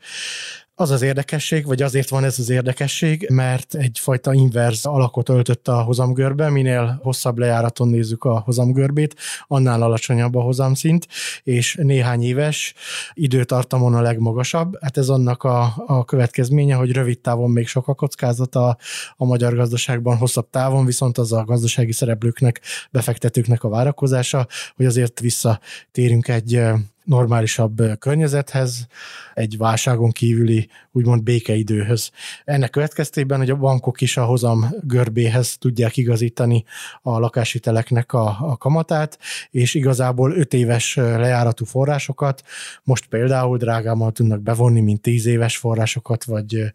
Az 0.82 0.92
az 0.92 1.02
érdekesség, 1.02 1.66
vagy 1.66 1.82
azért 1.82 2.10
van 2.10 2.24
ez 2.24 2.40
az 2.40 2.50
érdekesség, 2.50 3.28
mert 3.30 3.76
egyfajta 3.76 4.34
inverz 4.34 4.86
alakot 4.86 5.30
öltött 5.30 5.68
a 5.68 5.82
hozamgörbe, 5.82 6.50
minél 6.50 7.00
hosszabb 7.04 7.38
lejáraton 7.38 7.88
nézzük 7.88 8.24
a 8.24 8.40
hozamgörbét, 8.40 9.16
annál 9.48 9.82
alacsonyabb 9.82 10.36
a 10.36 10.42
hozamszint, 10.42 11.08
és 11.44 11.78
néhány 11.82 12.24
éves 12.24 12.74
időtartamon 13.14 13.96
a 13.96 14.02
legmagasabb. 14.02 14.78
Hát 14.82 14.98
ez 14.98 15.10
annak 15.10 15.44
a, 15.44 15.74
a 15.86 16.06
következménye, 16.06 16.76
hogy 16.76 16.92
rövid 16.92 17.20
távon 17.20 17.50
még 17.50 17.68
sok 17.68 17.88
a 17.88 17.94
kockázat 17.94 18.56
a, 18.56 18.78
a 19.18 19.26
magyar 19.26 19.56
gazdaságban, 19.56 20.18
hosszabb 20.18 20.50
távon 20.50 20.86
viszont 20.86 21.18
az 21.18 21.34
a 21.34 21.44
gazdasági 21.44 21.92
szereplőknek, 21.92 22.62
befektetőknek 22.92 23.64
a 23.64 23.70
várakozása, 23.70 24.48
hogy 24.76 24.86
azért 24.86 25.20
visszatérünk 25.20 26.28
egy 26.28 26.62
normálisabb 27.04 27.82
környezethez, 28.00 28.88
egy 29.34 29.58
válságon 29.58 30.12
kívüli 30.12 30.70
úgymond 30.92 31.24
békeidőhöz. 31.24 32.12
Ennek 32.46 32.70
következtében, 32.70 33.38
hogy 33.38 33.50
a 33.50 33.56
bankok 33.56 34.02
is 34.02 34.18
a 34.18 34.26
hozam 34.26 34.66
görbéhez 34.82 35.58
tudják 35.58 35.98
igazítani 35.98 36.64
a 37.02 37.20
lakáshiteleknek 37.20 38.14
a, 38.14 38.38
a 38.40 38.58
kamatát, 38.58 39.20
és 39.50 39.74
igazából 39.74 40.32
5 40.32 40.54
éves 40.54 40.96
lejáratú 40.96 41.66
forrásokat 41.66 42.44
most 42.84 43.06
például 43.06 43.58
drágámmal 43.58 44.12
tudnak 44.12 44.42
bevonni, 44.42 44.82
mint 44.82 45.02
10 45.02 45.26
éves 45.26 45.58
forrásokat, 45.58 46.24
vagy 46.24 46.72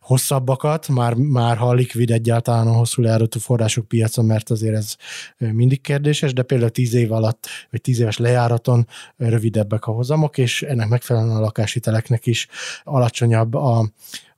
hosszabbakat, 0.00 0.88
már, 0.88 1.14
már 1.14 1.56
ha 1.56 1.72
likvid 1.72 2.10
egyáltalán 2.10 2.66
a 2.66 2.72
hosszú 2.72 3.02
lejáratú 3.02 3.38
források 3.38 3.88
piacon, 3.88 4.24
mert 4.24 4.50
azért 4.50 4.76
ez 4.76 4.96
mindig 5.36 5.80
kérdéses, 5.80 6.32
de 6.32 6.42
például 6.42 6.70
10 6.70 6.94
év 6.94 7.12
alatt, 7.12 7.46
vagy 7.70 7.80
10 7.80 8.00
éves 8.00 8.18
lejáraton 8.18 8.86
rövidebb 9.16 9.59
rövidebbek 9.60 9.86
a 9.86 9.92
hozamok, 9.92 10.38
és 10.38 10.62
ennek 10.62 10.88
megfelelően 10.88 11.36
a 11.36 11.40
lakáshiteleknek 11.40 12.26
is 12.26 12.48
alacsonyabb 12.84 13.54
a, 13.54 13.88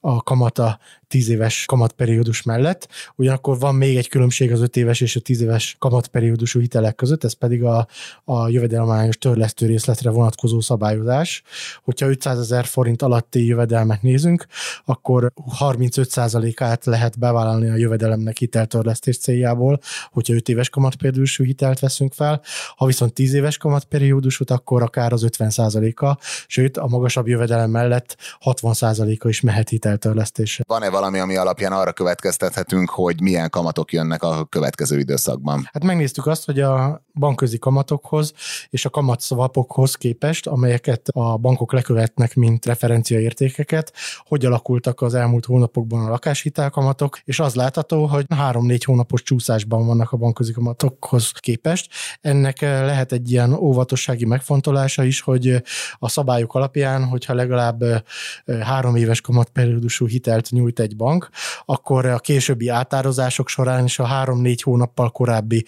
a 0.04 0.22
kamata 0.22 0.78
10 1.12 1.28
éves 1.28 1.64
kamatperiódus 1.66 2.42
mellett. 2.42 2.88
Ugyanakkor 3.16 3.58
van 3.58 3.74
még 3.74 3.96
egy 3.96 4.08
különbség 4.08 4.52
az 4.52 4.60
5 4.60 4.76
éves 4.76 5.00
és 5.00 5.16
a 5.16 5.20
10 5.20 5.40
éves 5.40 5.76
kamatperiódusú 5.78 6.60
hitelek 6.60 6.94
között, 6.94 7.24
ez 7.24 7.32
pedig 7.32 7.64
a, 7.64 7.86
a 8.24 8.48
jövedelmányos 8.48 9.18
törlesztő 9.18 9.66
részletre 9.66 10.10
vonatkozó 10.10 10.60
szabályozás. 10.60 11.42
Hogyha 11.82 12.08
500 12.08 12.38
ezer 12.38 12.64
forint 12.64 13.02
alatti 13.02 13.46
jövedelmet 13.46 14.02
nézünk, 14.02 14.46
akkor 14.84 15.32
35%-át 15.58 16.84
lehet 16.84 17.18
bevállalni 17.18 17.68
a 17.68 17.76
jövedelemnek 17.76 18.36
hiteltörlesztés 18.36 19.18
céljából, 19.18 19.80
hogyha 20.10 20.34
5 20.34 20.48
éves 20.48 20.68
kamatperiódusú 20.68 21.44
hitelt 21.44 21.78
veszünk 21.78 22.12
fel. 22.12 22.40
Ha 22.76 22.86
viszont 22.86 23.12
10 23.12 23.34
éves 23.34 23.56
kamatperiódusút, 23.56 24.50
akkor 24.50 24.82
akár 24.82 25.12
az 25.12 25.26
50%-a, 25.28 26.18
sőt 26.46 26.76
a 26.76 26.86
magasabb 26.86 27.28
jövedelem 27.28 27.70
mellett 27.70 28.16
60%-a 28.44 29.28
is 29.28 29.40
mehet 29.40 29.70
hiteltörlesztésre. 29.92 30.64
Van-e 30.66 30.90
valami, 30.90 31.18
ami 31.18 31.36
alapján 31.36 31.72
arra 31.72 31.92
következtethetünk, 31.92 32.90
hogy 32.90 33.20
milyen 33.20 33.50
kamatok 33.50 33.92
jönnek 33.92 34.22
a 34.22 34.44
következő 34.44 34.98
időszakban? 34.98 35.68
Hát 35.72 35.84
megnéztük 35.84 36.26
azt, 36.26 36.44
hogy 36.44 36.60
a 36.60 37.04
bankközi 37.14 37.58
kamatokhoz 37.58 38.32
és 38.70 38.84
a 38.84 38.90
kamatszavapokhoz 38.90 39.94
képest, 39.94 40.46
amelyeket 40.46 41.08
a 41.12 41.36
bankok 41.36 41.72
lekövetnek, 41.72 42.34
mint 42.34 42.66
referenciaértékeket, 42.66 43.92
hogy 44.18 44.44
alakultak 44.44 45.00
az 45.00 45.14
elmúlt 45.14 45.44
hónapokban 45.44 46.06
a 46.06 46.10
lakáshitelkamatok, 46.10 47.18
és 47.24 47.40
az 47.40 47.54
látható, 47.54 48.06
hogy 48.06 48.26
3-4 48.28 48.80
hónapos 48.84 49.22
csúszásban 49.22 49.86
vannak 49.86 50.12
a 50.12 50.16
bankközi 50.16 50.52
kamatokhoz 50.52 51.30
képest. 51.30 51.90
Ennek 52.20 52.60
lehet 52.60 53.12
egy 53.12 53.30
ilyen 53.30 53.52
óvatossági 53.52 54.24
megfontolása 54.24 55.04
is, 55.04 55.20
hogy 55.20 55.62
a 55.98 56.08
szabályok 56.08 56.54
alapján, 56.54 57.04
hogyha 57.04 57.34
legalább 57.34 57.84
három 58.60 58.96
éves 58.96 59.20
kamatperiódusú 59.82 60.06
hitelt 60.06 60.50
nyújt 60.50 60.80
egy 60.80 60.96
bank, 60.96 61.28
akkor 61.64 62.06
a 62.06 62.18
későbbi 62.18 62.68
átározások 62.68 63.48
során 63.48 63.84
is 63.84 63.98
a 63.98 64.04
három-négy 64.04 64.62
hónappal 64.62 65.10
korábbi 65.10 65.64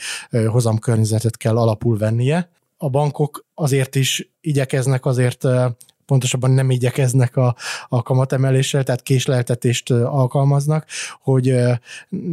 hozamkörnyezetet 0.48 1.36
kell 1.36 1.56
alapul 1.56 1.98
vennie. 1.98 2.50
A 2.76 2.88
bankok 2.88 3.44
azért 3.54 3.94
is 3.94 4.30
igyekeznek 4.40 5.06
azért 5.06 5.44
pontosabban 6.06 6.50
nem 6.50 6.70
igyekeznek 6.70 7.36
a, 7.36 7.56
a 7.88 8.02
kamatemeléssel, 8.02 8.82
tehát 8.82 9.02
késleltetést 9.02 9.90
alkalmaznak, 9.90 10.86
hogy 11.20 11.54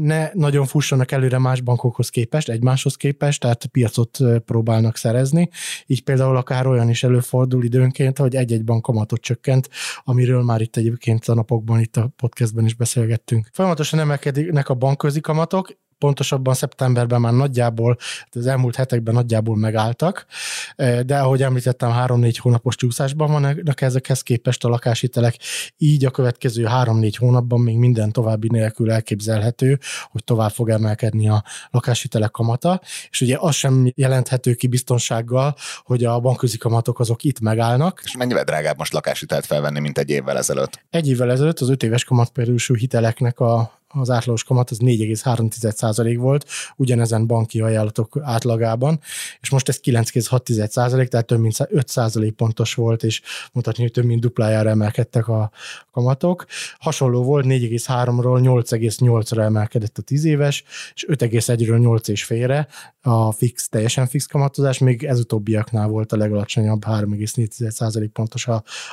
ne 0.01 0.29
nagyon 0.33 0.65
fussanak 0.65 1.11
előre 1.11 1.37
más 1.37 1.61
bankokhoz 1.61 2.09
képest, 2.09 2.49
egymáshoz 2.49 2.95
képest, 2.95 3.41
tehát 3.41 3.65
piacot 3.65 4.17
próbálnak 4.45 4.97
szerezni. 4.97 5.49
Így 5.85 6.03
például 6.03 6.37
akár 6.37 6.67
olyan 6.67 6.89
is 6.89 7.03
előfordul 7.03 7.63
időnként, 7.63 8.17
hogy 8.17 8.35
egy-egy 8.35 8.63
bank 8.63 8.81
kamatot 8.81 9.21
csökkent, 9.21 9.69
amiről 10.03 10.43
már 10.43 10.61
itt 10.61 10.75
egyébként 10.75 11.25
a 11.25 11.33
napokban, 11.33 11.79
itt 11.79 11.97
a 11.97 12.11
podcastben 12.15 12.65
is 12.65 12.73
beszélgettünk. 12.73 13.49
Folyamatosan 13.53 13.99
emelkednek 13.99 14.69
a 14.69 14.73
bankközi 14.73 15.21
kamatok, 15.21 15.79
pontosabban 16.01 16.53
szeptemberben 16.53 17.21
már 17.21 17.33
nagyjából, 17.33 17.97
az 18.31 18.47
elmúlt 18.47 18.75
hetekben 18.75 19.13
nagyjából 19.13 19.57
megálltak, 19.57 20.25
de 21.05 21.17
ahogy 21.17 21.43
említettem, 21.43 21.91
három-négy 21.91 22.37
hónapos 22.37 22.75
csúszásban 22.75 23.31
vannak 23.31 23.81
ezekhez 23.81 24.21
képest 24.21 24.65
a 24.65 24.69
lakáshitelek, 24.69 25.35
így 25.77 26.05
a 26.05 26.11
következő 26.11 26.65
három-négy 26.65 27.15
hónapban 27.15 27.59
még 27.59 27.77
minden 27.77 28.11
további 28.11 28.47
nélkül 28.51 28.91
elképzelhető, 28.91 29.79
hogy 30.11 30.23
tovább 30.23 30.51
fog 30.51 30.69
emelkedni 30.69 31.29
a 31.29 31.43
lakáshitelek 31.69 32.31
kamata, 32.31 32.81
és 33.09 33.21
ugye 33.21 33.37
az 33.39 33.55
sem 33.55 33.91
jelenthető 33.95 34.53
ki 34.53 34.67
biztonsággal, 34.67 35.55
hogy 35.83 36.03
a 36.03 36.19
bankközi 36.19 36.57
kamatok 36.57 36.99
azok 36.99 37.23
itt 37.23 37.39
megállnak. 37.39 38.01
És 38.03 38.17
mennyivel 38.17 38.43
drágább 38.43 38.77
most 38.77 38.93
lakáshitelt 38.93 39.45
felvenni, 39.45 39.79
mint 39.79 39.97
egy 39.97 40.09
évvel 40.09 40.37
ezelőtt? 40.37 40.85
Egy 40.89 41.09
évvel 41.09 41.31
ezelőtt 41.31 41.59
az 41.59 41.69
öt 41.69 41.83
éves 41.83 42.03
kamatperiódusú 42.03 42.75
hiteleknek 42.75 43.39
a 43.39 43.80
az 43.93 44.09
átlagos 44.09 44.43
kamat 44.43 44.69
az 44.69 44.77
4,3% 44.81 46.15
volt, 46.17 46.45
ugyanezen 46.75 47.27
banki 47.27 47.61
ajánlatok 47.61 48.17
átlagában, 48.21 48.99
és 49.41 49.49
most 49.49 49.69
ez 49.69 49.79
9,6%, 49.83 51.07
tehát 51.07 51.25
több 51.25 51.39
mint 51.39 51.55
5% 51.59 52.33
pontos 52.35 52.73
volt, 52.73 53.03
és 53.03 53.21
mutatni, 53.53 53.83
hogy 53.83 53.91
több 53.91 54.05
mint 54.05 54.21
duplájára 54.21 54.69
emelkedtek 54.69 55.27
a 55.27 55.51
kamatok. 55.91 56.45
Hasonló 56.79 57.23
volt, 57.23 57.45
4,3-ról 57.45 58.63
8,8-ra 58.65 59.41
emelkedett 59.41 59.97
a 59.97 60.01
10 60.01 60.23
éves, 60.23 60.63
és 60.93 61.05
5,1-ről 61.07 61.99
8,5-re 62.03 62.67
a 63.01 63.31
fix, 63.31 63.69
teljesen 63.69 64.07
fix 64.07 64.25
kamatozás, 64.25 64.77
még 64.77 65.03
ez 65.03 65.19
utóbbiaknál 65.19 65.87
volt 65.87 66.11
a 66.11 66.17
legalacsonyabb, 66.17 66.83
3,4% 66.87 68.09
pontos 68.13 68.47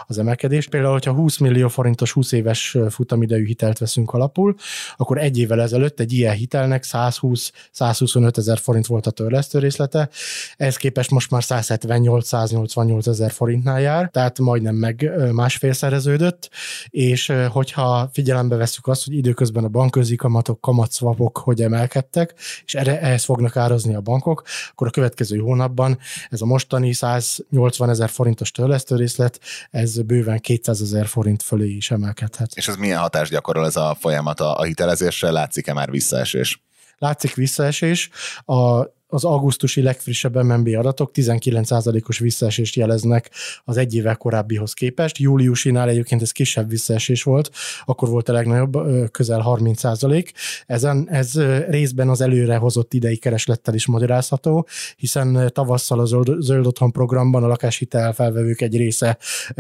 az 0.07 0.19
emelkedés. 0.19 0.69
Például, 0.69 0.93
hogyha 0.93 1.13
20 1.13 1.39
millió 1.39 1.69
forintos 1.69 2.13
20 2.13 2.33
éves 2.33 2.77
futamidejű 2.91 3.47
hitelt 3.47 3.79
veszünk 3.79 4.13
alapul, 4.13 4.57
akkor 4.97 5.19
egy 5.19 5.39
évvel 5.39 5.61
ezelőtt 5.61 6.01
egy 6.01 6.13
ilyen 6.13 6.35
hitelnek 6.35 6.85
120-125 6.87 8.37
ezer 8.37 8.59
forint 8.59 8.87
volt 8.87 9.07
a 9.07 9.11
törlesztő 9.11 9.59
részlete, 9.59 10.09
ehhez 10.57 10.77
képest 10.77 11.11
most 11.11 11.31
már 11.31 11.43
178-188 11.45 13.07
ezer 13.07 13.31
forintnál 13.31 13.81
jár, 13.81 14.09
tehát 14.11 14.39
majdnem 14.39 14.75
meg 14.75 15.11
másfélszereződött, 15.33 16.51
és 16.89 17.33
hogyha 17.49 18.09
figyelembe 18.13 18.57
veszük 18.57 18.87
azt, 18.87 19.05
hogy 19.05 19.15
időközben 19.15 19.65
a 19.65 19.69
bankközi 19.69 20.17
kamatok, 20.17 20.61
kamatszvapok 20.61 21.39
hogy 21.39 21.63
emelkedtek, 21.63 22.35
és 22.65 22.75
erre, 22.75 23.01
ehhez 23.01 23.25
fognak 23.25 23.57
árazni 23.57 23.95
a 23.95 24.01
bankok, 24.01 24.43
akkor 24.71 24.87
a 24.87 24.91
következő 24.91 25.39
hónapban 25.39 25.99
ez 26.31 26.41
a 26.41 26.47
mostani 26.47 26.93
180 26.93 27.91
ezer 27.91 28.09
forintos 28.09 28.51
törlesztő 28.51 28.97
részlet, 28.97 29.41
ez 29.71 30.03
bőven 30.03 30.39
200 30.39 30.83
ezer 30.83 31.07
forint 31.07 31.43
fölé 31.43 31.69
is 31.69 31.91
emelkedhet. 31.91 32.51
És 32.55 32.69
ez 32.69 32.77
milyen 32.77 32.99
hatást 32.99 33.31
gyakorol 33.31 33.67
ez 33.67 33.77
a 33.77 33.97
folyamat 34.01 34.41
a, 34.41 34.59
a 34.59 34.67
hitelezésre? 34.79 35.31
Látszik-e 35.31 35.73
már 35.73 35.91
visszaesés? 35.91 36.63
Látszik 36.99 37.35
visszaesés. 37.35 38.11
A 38.45 38.85
az 39.11 39.25
augusztusi 39.25 39.83
legfrissebb 39.83 40.43
MNB 40.43 40.69
adatok 40.77 41.11
19%-os 41.15 42.19
visszaesést 42.19 42.75
jeleznek 42.75 43.31
az 43.65 43.77
egy 43.77 43.95
évvel 43.95 44.17
korábbihoz 44.17 44.73
képest. 44.73 45.19
Júliusinál 45.19 45.89
egyébként 45.89 46.23
ez 46.23 46.31
kisebb 46.31 46.69
visszaesés 46.69 47.23
volt, 47.23 47.51
akkor 47.85 48.09
volt 48.09 48.29
a 48.29 48.33
legnagyobb, 48.33 48.77
közel 49.11 49.43
30%. 49.47 50.33
Ezen, 50.67 51.09
ez 51.11 51.41
részben 51.69 52.09
az 52.09 52.21
előre 52.21 52.57
hozott 52.57 52.95
idei 52.95 53.17
kereslettel 53.17 53.75
is 53.75 53.87
magyarázható, 53.87 54.67
hiszen 54.97 55.51
tavasszal 55.53 56.01
a 56.01 56.05
Zöld 56.41 56.67
Otthon 56.67 56.93
programban 56.93 57.45
a 57.45 57.47
lakáshitel 57.47 58.13
felvevők 58.13 58.61
egy 58.61 58.77
része 58.77 59.19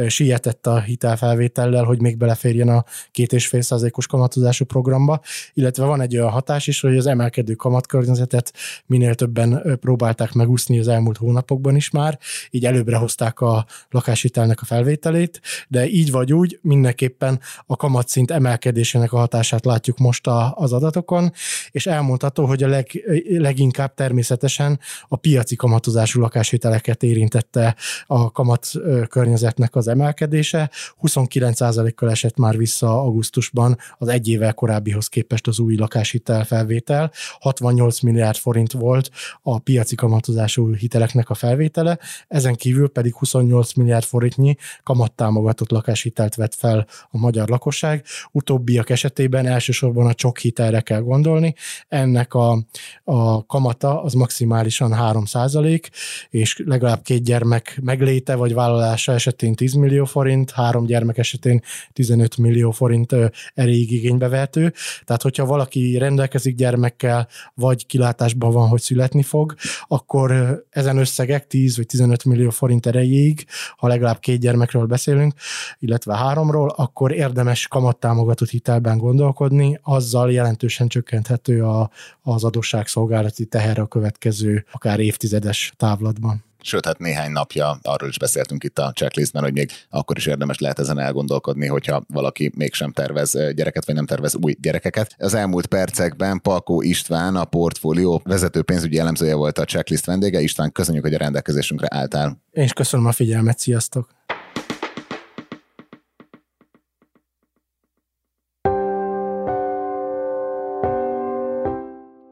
sietett 0.08 0.66
a 0.66 0.80
hitelfelvétellel, 0.80 1.84
hogy 1.84 2.00
még 2.00 2.16
beleférjen 2.16 2.68
a 2.68 2.84
két 3.10 3.32
és 3.32 3.46
fél 3.46 3.62
százalékos 3.62 4.06
kamatozású 4.06 4.64
programba, 4.64 5.20
illetve 5.54 5.84
van 5.84 6.00
egy 6.00 6.16
olyan 6.16 6.30
hatás 6.30 6.66
is, 6.66 6.80
hogy 6.80 6.96
az 6.96 7.06
emelkedő 7.06 7.54
kamatkörnyezetet 7.54 8.52
minél 8.86 9.14
többen 9.38 9.78
próbálták 9.80 10.32
megúszni 10.32 10.78
az 10.78 10.88
elmúlt 10.88 11.16
hónapokban 11.16 11.76
is 11.76 11.90
már, 11.90 12.18
így 12.50 12.64
előbbre 12.66 12.96
hozták 12.96 13.40
a 13.40 13.66
lakáshitelnek 13.90 14.60
a 14.60 14.64
felvételét, 14.64 15.40
de 15.68 15.88
így 15.88 16.10
vagy 16.10 16.32
úgy 16.32 16.58
mindenképpen 16.62 17.40
a 17.66 17.76
kamatszint 17.76 18.30
emelkedésének 18.30 19.12
a 19.12 19.16
hatását 19.16 19.64
látjuk 19.64 19.98
most 19.98 20.26
a, 20.26 20.54
az 20.56 20.72
adatokon, 20.72 21.32
és 21.70 21.86
elmondható, 21.86 22.44
hogy 22.44 22.62
a 22.62 22.68
leg, 22.68 23.04
leginkább 23.28 23.94
természetesen 23.94 24.80
a 25.08 25.16
piaci 25.16 25.56
kamatozású 25.56 26.20
lakáshiteleket 26.20 27.02
érintette 27.02 27.76
a 28.06 28.30
kamat 28.30 28.66
környezetnek 29.08 29.76
az 29.76 29.88
emelkedése. 29.88 30.70
29%-kal 31.02 32.10
esett 32.10 32.36
már 32.36 32.56
vissza 32.56 33.00
augusztusban 33.00 33.78
az 33.98 34.08
egy 34.08 34.28
évvel 34.28 34.54
korábbihoz 34.54 35.06
képest 35.06 35.46
az 35.46 35.58
új 35.58 35.76
lakáshitel 35.76 36.44
felvétel. 36.44 37.12
68 37.40 38.00
milliárd 38.00 38.36
forint 38.36 38.72
volt 38.72 39.10
a 39.42 39.58
piaci 39.58 39.94
kamatozású 39.94 40.74
hiteleknek 40.74 41.30
a 41.30 41.34
felvétele, 41.34 41.98
ezen 42.28 42.54
kívül 42.54 42.88
pedig 42.88 43.14
28 43.14 43.72
milliárd 43.72 44.04
forintnyi 44.04 44.56
kamattámogatott 44.82 45.70
lakáshitelt 45.70 46.34
vett 46.34 46.54
fel 46.54 46.86
a 47.10 47.18
magyar 47.18 47.48
lakosság. 47.48 48.04
Utóbbiak 48.32 48.90
esetében 48.90 49.46
elsősorban 49.46 50.06
a 50.06 50.14
csok 50.14 50.38
hitelre 50.38 50.80
kell 50.80 51.00
gondolni. 51.00 51.54
Ennek 51.88 52.34
a, 52.34 52.64
a 53.04 53.46
kamata 53.46 54.02
az 54.02 54.12
maximálisan 54.12 54.94
3% 54.96 55.82
és 56.30 56.62
legalább 56.64 57.02
két 57.02 57.22
gyermek 57.22 57.78
megléte 57.82 58.34
vagy 58.34 58.54
vállalása 58.54 59.12
esetén 59.12 59.54
10 59.54 59.72
millió 59.74 60.04
forint, 60.04 60.50
három 60.50 60.86
gyermek 60.86 61.18
esetén 61.18 61.62
15 61.92 62.36
millió 62.36 62.70
forint 62.70 63.14
erejéig 63.54 63.92
igénybe 63.92 64.28
vehető. 64.28 64.72
Tehát, 65.04 65.22
hogyha 65.22 65.44
valaki 65.46 65.98
rendelkezik 65.98 66.54
gyermekkel, 66.54 67.28
vagy 67.54 67.86
kilátásban 67.86 68.50
van, 68.50 68.68
hogy 68.68 68.80
születni 68.80 69.17
fog, 69.22 69.54
akkor 69.88 70.58
ezen 70.70 70.96
összegek 70.96 71.46
10 71.46 71.76
vagy 71.76 71.86
15 71.86 72.24
millió 72.24 72.50
forint 72.50 72.86
erejéig, 72.86 73.46
ha 73.76 73.88
legalább 73.88 74.18
két 74.18 74.40
gyermekről 74.40 74.86
beszélünk, 74.86 75.34
illetve 75.78 76.16
háromról, 76.16 76.68
akkor 76.68 77.12
érdemes 77.12 77.68
kamattámogatott 77.68 78.48
hitelben 78.48 78.98
gondolkodni, 78.98 79.80
azzal 79.82 80.32
jelentősen 80.32 80.88
csökkenthető 80.88 81.64
a, 81.64 81.90
az 82.22 82.44
adósságszolgálati 82.44 83.44
teher 83.44 83.78
a 83.78 83.86
következő 83.86 84.64
akár 84.72 85.00
évtizedes 85.00 85.72
távlatban 85.76 86.46
sőt, 86.62 86.86
hát 86.86 86.98
néhány 86.98 87.30
napja 87.30 87.78
arról 87.82 88.08
is 88.08 88.18
beszéltünk 88.18 88.64
itt 88.64 88.78
a 88.78 88.92
checklistben, 88.92 89.42
hogy 89.42 89.52
még 89.52 89.70
akkor 89.90 90.16
is 90.16 90.26
érdemes 90.26 90.58
lehet 90.58 90.78
ezen 90.78 90.98
elgondolkodni, 90.98 91.66
hogyha 91.66 92.04
valaki 92.08 92.52
mégsem 92.54 92.92
tervez 92.92 93.30
gyereket, 93.30 93.86
vagy 93.86 93.94
nem 93.94 94.06
tervez 94.06 94.36
új 94.40 94.56
gyerekeket. 94.60 95.14
Az 95.18 95.34
elmúlt 95.34 95.66
percekben 95.66 96.40
Palkó 96.40 96.82
István, 96.82 97.36
a 97.36 97.44
portfólió 97.44 98.22
vezető 98.24 98.62
pénzügyi 98.62 98.98
elemzője 98.98 99.34
volt 99.34 99.58
a 99.58 99.64
checklist 99.64 100.06
vendége. 100.06 100.40
István, 100.40 100.72
köszönjük, 100.72 101.04
hogy 101.04 101.14
a 101.14 101.18
rendelkezésünkre 101.18 101.86
álltál. 101.90 102.42
Én 102.50 102.64
is 102.64 102.72
köszönöm 102.72 103.06
a 103.06 103.12
figyelmet, 103.12 103.58
sziasztok! 103.58 104.17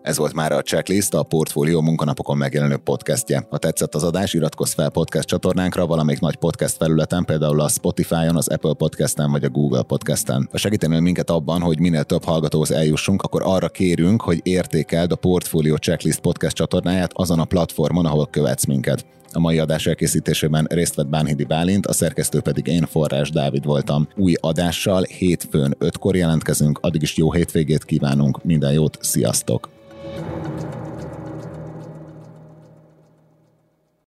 Ez 0.06 0.18
volt 0.18 0.34
már 0.34 0.52
a 0.52 0.62
Checklist, 0.62 1.14
a 1.14 1.22
Portfólió 1.22 1.80
munkanapokon 1.80 2.36
megjelenő 2.36 2.76
podcastje. 2.76 3.46
Ha 3.50 3.58
tetszett 3.58 3.94
az 3.94 4.02
adás, 4.02 4.34
iratkozz 4.34 4.72
fel 4.72 4.90
podcast 4.90 5.28
csatornánkra 5.28 5.86
valamelyik 5.86 6.20
nagy 6.20 6.36
podcast 6.36 6.76
felületen, 6.76 7.24
például 7.24 7.60
a 7.60 7.68
Spotify-on, 7.68 8.36
az 8.36 8.48
Apple 8.48 8.72
Podcast-en 8.72 9.30
vagy 9.30 9.44
a 9.44 9.48
Google 9.48 9.82
Podcast-en. 9.82 10.48
Ha 10.50 10.56
segítenél 10.56 11.00
minket 11.00 11.30
abban, 11.30 11.60
hogy 11.60 11.80
minél 11.80 12.04
több 12.04 12.24
hallgatóhoz 12.24 12.70
eljussunk, 12.70 13.22
akkor 13.22 13.42
arra 13.44 13.68
kérünk, 13.68 14.22
hogy 14.22 14.40
értékeld 14.42 15.12
a 15.12 15.16
Portfólió 15.16 15.76
Checklist 15.76 16.20
podcast 16.20 16.56
csatornáját 16.56 17.12
azon 17.14 17.40
a 17.40 17.44
platformon, 17.44 18.06
ahol 18.06 18.26
követsz 18.26 18.64
minket. 18.64 19.06
A 19.32 19.38
mai 19.38 19.58
adás 19.58 19.86
elkészítésében 19.86 20.66
részt 20.70 20.94
vett 20.94 21.08
Bánhidi 21.08 21.44
Bálint, 21.44 21.86
a 21.86 21.92
szerkesztő 21.92 22.40
pedig 22.40 22.66
én, 22.66 22.86
Forrás 22.86 23.30
Dávid 23.30 23.64
voltam. 23.64 24.08
Új 24.16 24.34
adással 24.40 25.02
hétfőn 25.02 25.74
ötkor 25.78 26.16
jelentkezünk, 26.16 26.78
addig 26.82 27.02
is 27.02 27.16
jó 27.16 27.32
hétvégét 27.32 27.84
kívánunk, 27.84 28.44
minden 28.44 28.72
jót, 28.72 28.98
sziasztok! 29.00 29.75